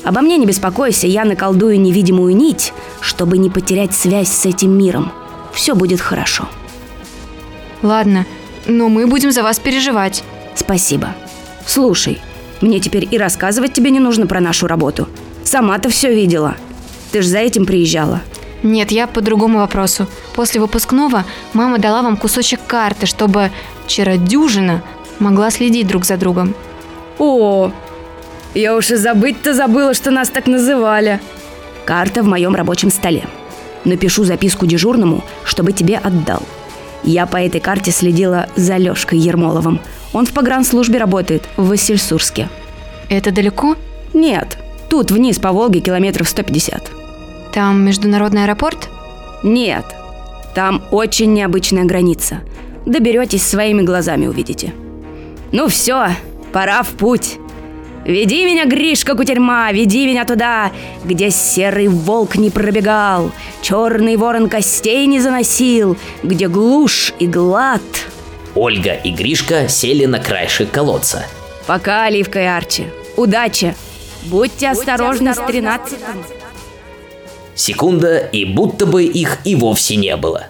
Обо 0.03 0.21
мне 0.21 0.37
не 0.37 0.45
беспокойся, 0.45 1.07
я 1.07 1.23
наколдую 1.23 1.79
невидимую 1.79 2.35
нить, 2.35 2.73
чтобы 2.99 3.37
не 3.37 3.49
потерять 3.49 3.93
связь 3.93 4.29
с 4.29 4.45
этим 4.45 4.77
миром. 4.77 5.11
Все 5.53 5.75
будет 5.75 6.01
хорошо. 6.01 6.47
Ладно, 7.81 8.25
но 8.65 8.89
мы 8.89 9.07
будем 9.07 9.31
за 9.31 9.43
вас 9.43 9.59
переживать. 9.59 10.23
Спасибо. 10.55 11.15
Слушай, 11.65 12.21
мне 12.61 12.79
теперь 12.79 13.07
и 13.09 13.17
рассказывать 13.17 13.73
тебе 13.73 13.91
не 13.91 13.99
нужно 13.99 14.27
про 14.27 14.39
нашу 14.39 14.67
работу. 14.67 15.07
Сама-то 15.43 15.89
все 15.89 16.13
видела. 16.13 16.55
Ты 17.11 17.21
ж 17.21 17.25
за 17.25 17.39
этим 17.39 17.65
приезжала. 17.65 18.21
Нет, 18.63 18.91
я 18.91 19.07
по 19.07 19.21
другому 19.21 19.59
вопросу. 19.59 20.07
После 20.35 20.61
выпускного 20.61 21.25
мама 21.53 21.77
дала 21.77 22.01
вам 22.01 22.17
кусочек 22.17 22.61
карты, 22.65 23.05
чтобы 23.05 23.51
чародюжина 23.87 24.81
могла 25.19 25.51
следить 25.51 25.87
друг 25.87 26.05
за 26.05 26.17
другом. 26.17 26.55
О, 27.19 27.71
Я 28.53 28.75
уж 28.75 28.91
и 28.91 28.95
забыть-то 28.95 29.53
забыла, 29.53 29.93
что 29.93 30.11
нас 30.11 30.29
так 30.29 30.47
называли. 30.47 31.19
Карта 31.85 32.21
в 32.21 32.27
моем 32.27 32.55
рабочем 32.55 32.91
столе. 32.91 33.23
Напишу 33.83 34.23
записку 34.23 34.65
дежурному, 34.65 35.23
чтобы 35.43 35.71
тебе 35.73 35.97
отдал. 35.97 36.43
Я 37.03 37.25
по 37.25 37.37
этой 37.37 37.59
карте 37.59 37.91
следила 37.91 38.47
за 38.55 38.77
Лёшкой 38.77 39.19
Ермоловым. 39.19 39.81
Он 40.13 40.25
в 40.25 40.31
погранслужбе 40.31 40.99
работает, 40.99 41.43
в 41.57 41.67
Васильсурске. 41.67 42.47
Это 43.09 43.31
далеко? 43.31 43.75
Нет, 44.13 44.57
тут 44.89 45.11
вниз 45.11 45.39
по 45.39 45.51
Волге 45.51 45.81
километров 45.81 46.29
150. 46.29 46.91
Там 47.53 47.83
международный 47.83 48.43
аэропорт? 48.43 48.89
Нет, 49.43 49.85
там 50.55 50.83
очень 50.91 51.33
необычная 51.33 51.83
граница. 51.83 52.37
Доберетесь 52.85 53.45
своими 53.45 53.81
глазами 53.81 54.27
увидите. 54.27 54.73
Ну 55.51 55.67
все, 55.67 56.09
пора 56.53 56.83
в 56.83 56.89
путь. 56.91 57.37
Веди 58.05 58.45
меня, 58.45 58.65
Гришка 58.65 59.15
Кутерьма, 59.15 59.71
веди 59.71 60.05
меня 60.05 60.25
туда, 60.25 60.71
где 61.05 61.31
серый 61.31 61.87
волк 61.87 62.35
не 62.35 62.49
пробегал, 62.49 63.31
черный 63.61 64.17
ворон 64.17 64.49
костей 64.49 65.05
не 65.05 65.21
заносил, 65.21 65.97
где 66.21 66.49
глушь 66.49 67.13
и 67.19 67.27
глад. 67.27 67.81
Ольга 68.55 68.93
и 68.93 69.11
Гришка 69.11 69.69
сели 69.69 70.05
на 70.05 70.19
краешек 70.19 70.69
колодца. 70.69 71.25
Пока, 71.65 72.05
Оливка 72.05 72.41
и 72.41 72.45
Арчи. 72.45 72.85
Удачи. 73.15 73.73
Будьте 74.25 74.69
осторожны 74.69 75.33
с 75.33 75.37
тринадцатым. 75.37 76.23
Секунда, 77.55 78.17
и 78.17 78.45
будто 78.45 78.85
бы 78.85 79.03
их 79.03 79.39
и 79.45 79.55
вовсе 79.55 79.95
не 79.95 80.15
было. 80.17 80.47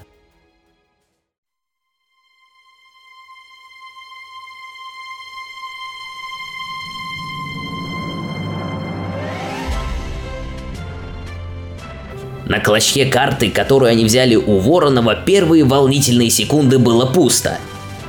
Клочке 12.74 13.06
карты, 13.06 13.52
которую 13.52 13.92
они 13.92 14.04
взяли 14.04 14.36
у 14.36 14.58
Воронова, 14.58 15.14
первые 15.14 15.64
волнительные 15.64 16.32
секунды 16.32 16.80
было 16.80 17.06
пусто. 17.06 17.60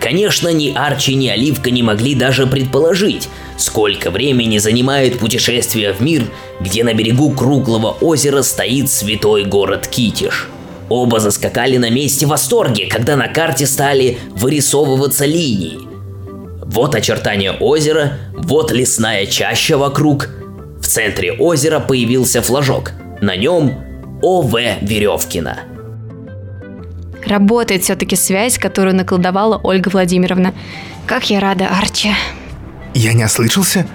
Конечно, 0.00 0.48
ни 0.48 0.72
Арчи, 0.74 1.14
ни 1.14 1.28
Оливка 1.28 1.70
не 1.70 1.82
могли 1.82 2.14
даже 2.14 2.46
предположить, 2.46 3.28
сколько 3.58 4.10
времени 4.10 4.56
занимает 4.56 5.18
путешествие 5.18 5.92
в 5.92 6.00
мир, 6.00 6.22
где 6.60 6.82
на 6.82 6.94
берегу 6.94 7.32
круглого 7.32 7.90
озера 8.00 8.40
стоит 8.40 8.90
святой 8.90 9.44
город 9.44 9.86
Китиш. 9.86 10.48
Оба 10.88 11.20
заскакали 11.20 11.76
на 11.76 11.90
месте 11.90 12.24
в 12.24 12.30
восторге, 12.30 12.86
когда 12.86 13.16
на 13.16 13.28
карте 13.28 13.66
стали 13.66 14.16
вырисовываться 14.34 15.26
линии. 15.26 15.78
Вот 16.64 16.94
очертания 16.94 17.52
озера, 17.52 18.14
вот 18.34 18.72
лесная 18.72 19.26
чаща 19.26 19.76
вокруг. 19.76 20.30
В 20.80 20.86
центре 20.86 21.32
озера 21.32 21.80
появился 21.80 22.40
флажок. 22.40 22.92
На 23.20 23.36
нем 23.36 23.93
О.В. 24.26 24.58
Веревкина. 24.80 25.58
Работает 27.26 27.82
все-таки 27.82 28.16
связь, 28.16 28.56
которую 28.56 28.96
наколдовала 28.96 29.60
Ольга 29.62 29.90
Владимировна. 29.90 30.54
Как 31.06 31.28
я 31.28 31.40
рада, 31.40 31.68
Арчи. 31.68 32.08
Я 32.94 33.12
не 33.12 33.22
ослышался? 33.22 33.86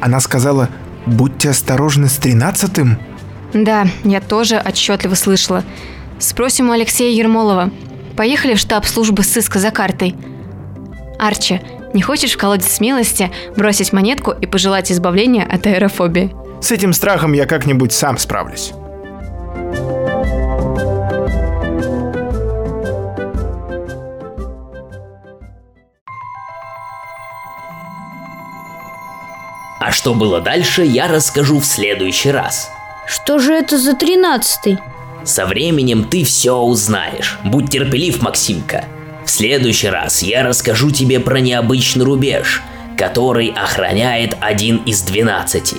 Она 0.00 0.20
сказала, 0.20 0.70
будьте 1.04 1.50
осторожны 1.50 2.08
с 2.08 2.16
тринадцатым? 2.16 2.98
Да, 3.52 3.86
я 4.02 4.22
тоже 4.22 4.56
отчетливо 4.56 5.14
слышала. 5.14 5.62
Спросим 6.18 6.70
у 6.70 6.72
Алексея 6.72 7.14
Ермолова. 7.14 7.70
Поехали 8.16 8.54
в 8.54 8.58
штаб 8.58 8.86
службы 8.86 9.24
сыска 9.24 9.58
за 9.58 9.70
картой. 9.72 10.14
Арчи, 11.18 11.60
не 11.92 12.00
хочешь 12.00 12.32
в 12.32 12.38
колодец 12.38 12.72
смелости 12.72 13.30
бросить 13.58 13.92
монетку 13.92 14.30
и 14.30 14.46
пожелать 14.46 14.90
избавления 14.90 15.44
от 15.44 15.66
аэрофобии? 15.66 16.34
С 16.62 16.70
этим 16.70 16.94
страхом 16.94 17.34
я 17.34 17.44
как-нибудь 17.44 17.92
сам 17.92 18.16
справлюсь. 18.16 18.72
А 29.86 29.92
что 29.92 30.14
было 30.14 30.40
дальше, 30.40 30.82
я 30.82 31.06
расскажу 31.06 31.60
в 31.60 31.64
следующий 31.64 32.32
раз. 32.32 32.72
Что 33.06 33.38
же 33.38 33.54
это 33.54 33.78
за 33.78 33.94
тринадцатый? 33.94 34.78
Со 35.22 35.46
временем 35.46 36.02
ты 36.02 36.24
все 36.24 36.56
узнаешь. 36.56 37.38
Будь 37.44 37.70
терпелив, 37.70 38.20
Максимка. 38.20 38.86
В 39.24 39.30
следующий 39.30 39.88
раз 39.88 40.22
я 40.22 40.42
расскажу 40.42 40.90
тебе 40.90 41.20
про 41.20 41.38
необычный 41.38 42.04
рубеж, 42.04 42.64
который 42.98 43.54
охраняет 43.56 44.36
один 44.40 44.78
из 44.78 45.02
двенадцати. 45.02 45.76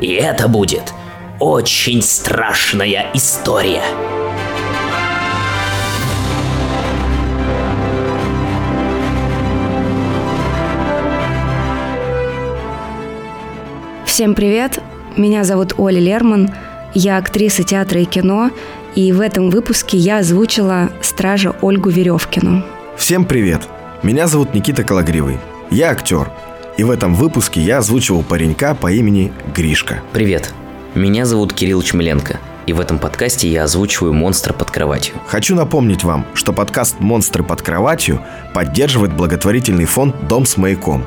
И 0.00 0.12
это 0.12 0.46
будет 0.46 0.92
очень 1.40 2.00
страшная 2.00 3.10
история. 3.12 3.82
Всем 14.18 14.34
привет, 14.34 14.80
меня 15.16 15.44
зовут 15.44 15.74
Оля 15.78 16.00
Лерман, 16.00 16.50
я 16.92 17.18
актриса 17.18 17.62
театра 17.62 18.00
и 18.00 18.04
кино, 18.04 18.50
и 18.96 19.12
в 19.12 19.20
этом 19.20 19.48
выпуске 19.48 19.96
я 19.96 20.18
озвучила 20.18 20.90
стража 21.00 21.54
Ольгу 21.60 21.88
Веревкину. 21.88 22.64
Всем 22.96 23.24
привет! 23.24 23.68
Меня 24.02 24.26
зовут 24.26 24.54
Никита 24.54 24.82
Калагривый. 24.82 25.38
Я 25.70 25.90
актер. 25.90 26.32
И 26.76 26.82
в 26.82 26.90
этом 26.90 27.14
выпуске 27.14 27.60
я 27.60 27.78
озвучивал 27.78 28.24
паренька 28.24 28.74
по 28.74 28.90
имени 28.90 29.32
Гришка. 29.54 30.02
Привет. 30.12 30.52
Меня 30.96 31.24
зовут 31.24 31.52
Кирилл 31.52 31.80
Чмеленко. 31.80 32.40
И 32.66 32.72
в 32.72 32.80
этом 32.80 32.98
подкасте 32.98 33.46
я 33.46 33.62
озвучиваю 33.62 34.14
монстра 34.14 34.52
под 34.52 34.72
кроватью. 34.72 35.14
Хочу 35.28 35.54
напомнить 35.54 36.02
вам, 36.02 36.26
что 36.34 36.52
подкаст 36.52 36.98
«Монстры 36.98 37.44
под 37.44 37.62
кроватью» 37.62 38.20
поддерживает 38.52 39.14
благотворительный 39.14 39.84
фонд 39.84 40.16
«Дом 40.26 40.44
с 40.44 40.56
маяком». 40.56 41.04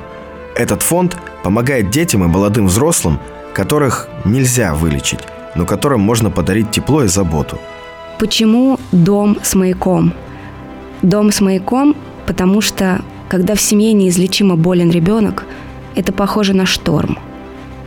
Этот 0.56 0.82
фонд 0.82 1.18
помогает 1.44 1.90
детям 1.90 2.24
и 2.24 2.28
молодым 2.28 2.68
взрослым, 2.68 3.20
которых 3.54 4.08
нельзя 4.26 4.74
вылечить, 4.74 5.20
но 5.56 5.66
которым 5.66 6.02
можно 6.02 6.30
подарить 6.30 6.72
тепло 6.72 7.04
и 7.04 7.08
заботу. 7.08 7.58
Почему 8.20 8.80
дом 8.92 9.38
с 9.42 9.56
маяком? 9.56 10.14
Дом 11.02 11.32
с 11.32 11.42
маяком, 11.42 11.96
потому 12.28 12.62
что 12.62 13.02
когда 13.30 13.56
в 13.56 13.62
семье 13.62 13.94
неизлечимо 13.94 14.56
болен 14.56 14.92
ребенок, 14.92 15.46
это 15.96 16.14
похоже 16.14 16.54
на 16.54 16.66
шторм. 16.66 17.18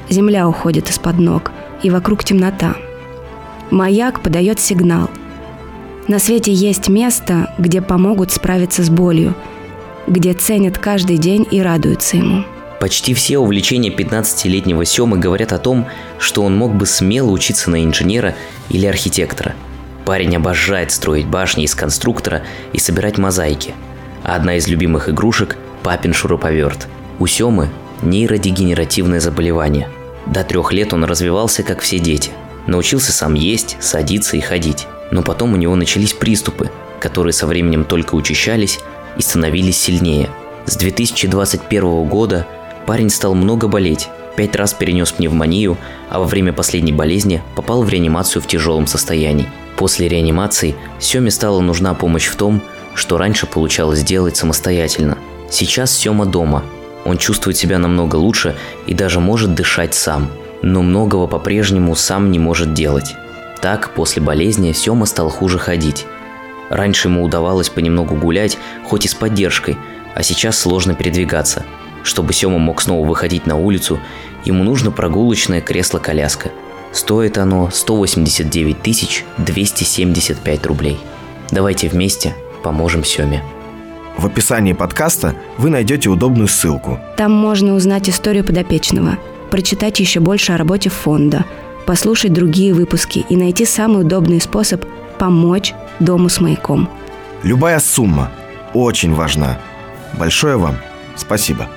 Земля 0.08 0.48
уходит 0.48 0.90
из-под 0.90 1.18
ног, 1.18 1.52
и 1.82 1.90
вокруг 1.90 2.24
темнота. 2.24 2.74
Маяк 3.70 4.20
подает 4.20 4.58
сигнал. 4.58 5.10
На 6.08 6.18
свете 6.18 6.52
есть 6.52 6.88
место, 6.88 7.54
где 7.58 7.80
помогут 7.80 8.30
справиться 8.32 8.82
с 8.82 8.90
болью, 8.90 9.34
где 10.06 10.34
ценят 10.34 10.78
каждый 10.78 11.18
день 11.18 11.46
и 11.50 11.60
радуются 11.60 12.16
ему. 12.16 12.44
Почти 12.80 13.14
все 13.14 13.38
увлечения 13.38 13.90
15-летнего 13.90 14.84
Семы 14.84 15.18
говорят 15.18 15.52
о 15.52 15.58
том, 15.58 15.86
что 16.18 16.42
он 16.42 16.56
мог 16.56 16.74
бы 16.74 16.86
смело 16.86 17.30
учиться 17.30 17.70
на 17.70 17.84
инженера 17.84 18.34
или 18.68 18.86
архитектора. 18.86 19.54
Парень 20.04 20.36
обожает 20.36 20.92
строить 20.92 21.26
башни 21.26 21.64
из 21.64 21.74
конструктора 21.74 22.42
и 22.72 22.78
собирать 22.78 23.16
мозаики. 23.16 23.74
А 24.22 24.36
одна 24.36 24.56
из 24.56 24.68
любимых 24.68 25.08
игрушек– 25.08 25.56
папин 25.82 26.12
шуруповерт. 26.12 26.88
У 27.18 27.26
Семы 27.26 27.70
нейродегенеративное 28.02 29.20
заболевание. 29.20 29.88
До 30.26 30.44
трех 30.44 30.72
лет 30.72 30.92
он 30.92 31.04
развивался, 31.04 31.62
как 31.62 31.80
все 31.80 31.98
дети. 31.98 32.32
Научился 32.66 33.12
сам 33.12 33.34
есть, 33.34 33.76
садиться 33.80 34.36
и 34.36 34.40
ходить. 34.40 34.86
Но 35.10 35.22
потом 35.22 35.52
у 35.52 35.56
него 35.56 35.76
начались 35.76 36.12
приступы, 36.12 36.70
которые 37.00 37.32
со 37.32 37.46
временем 37.46 37.84
только 37.84 38.14
учащались 38.14 38.80
и 39.16 39.22
становились 39.22 39.78
сильнее. 39.78 40.28
С 40.66 40.76
2021 40.76 42.04
года 42.08 42.46
парень 42.86 43.10
стал 43.10 43.34
много 43.34 43.68
болеть, 43.68 44.08
пять 44.36 44.56
раз 44.56 44.74
перенес 44.74 45.12
пневмонию, 45.12 45.76
а 46.10 46.18
во 46.18 46.24
время 46.24 46.52
последней 46.52 46.92
болезни 46.92 47.42
попал 47.56 47.82
в 47.82 47.88
реанимацию 47.88 48.42
в 48.42 48.46
тяжелом 48.46 48.86
состоянии. 48.86 49.48
После 49.76 50.08
реанимации 50.08 50.74
Семе 51.00 51.30
стала 51.30 51.60
нужна 51.60 51.94
помощь 51.94 52.26
в 52.26 52.36
том, 52.36 52.60
что 52.94 53.18
раньше 53.18 53.46
получалось 53.46 54.02
делать 54.02 54.36
самостоятельно. 54.36 55.18
Сейчас 55.50 55.92
Сема 55.92 56.26
дома. 56.26 56.64
Он 57.04 57.18
чувствует 57.18 57.56
себя 57.56 57.78
намного 57.78 58.16
лучше 58.16 58.56
и 58.86 58.94
даже 58.94 59.20
может 59.20 59.54
дышать 59.54 59.94
сам. 59.94 60.30
Но 60.62 60.82
многого 60.82 61.26
по-прежнему 61.26 61.94
сам 61.94 62.30
не 62.30 62.38
может 62.38 62.72
делать. 62.72 63.14
Так, 63.60 63.90
после 63.90 64.22
болезни 64.22 64.72
Сема 64.72 65.06
стал 65.06 65.28
хуже 65.28 65.58
ходить. 65.58 66.06
Раньше 66.70 67.08
ему 67.08 67.22
удавалось 67.22 67.68
понемногу 67.68 68.14
гулять, 68.14 68.58
хоть 68.84 69.04
и 69.04 69.08
с 69.08 69.14
поддержкой, 69.14 69.76
а 70.14 70.22
сейчас 70.22 70.58
сложно 70.58 70.94
передвигаться. 70.94 71.64
Чтобы 72.04 72.34
Сема 72.34 72.58
мог 72.58 72.82
снова 72.82 73.04
выходить 73.04 73.46
на 73.46 73.56
улицу, 73.56 73.98
ему 74.44 74.62
нужно 74.62 74.90
прогулочное 74.92 75.60
кресло-коляска. 75.60 76.52
Стоит 76.92 77.38
оно 77.38 77.70
189 77.72 78.76
275 79.38 80.66
рублей. 80.66 81.00
Давайте 81.50 81.88
вместе 81.88 82.34
поможем 82.62 83.04
Семе. 83.04 83.42
В 84.16 84.26
описании 84.26 84.74
подкаста 84.74 85.34
вы 85.58 85.70
найдете 85.70 86.08
удобную 86.08 86.46
ссылку. 86.46 87.00
Там 87.16 87.32
можно 87.32 87.74
узнать 87.74 88.08
историю 88.08 88.44
подопечного. 88.44 89.18
прочитать 89.50 90.00
еще 90.00 90.18
больше 90.18 90.52
о 90.52 90.56
работе 90.56 90.90
фонда, 90.90 91.44
послушать 91.86 92.32
другие 92.32 92.74
выпуски 92.74 93.24
и 93.28 93.36
найти 93.36 93.64
самый 93.64 94.02
удобный 94.02 94.40
способ 94.40 94.84
помочь 95.18 95.74
Дому 96.00 96.28
с 96.28 96.40
маяком. 96.40 96.88
Любая 97.44 97.78
сумма 97.78 98.32
очень 98.72 99.14
важна. 99.14 99.58
Большое 100.18 100.56
вам 100.56 100.76
спасибо. 101.16 101.68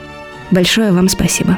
Большое 0.52 0.92
вам 0.92 1.10
спасибо. 1.10 1.58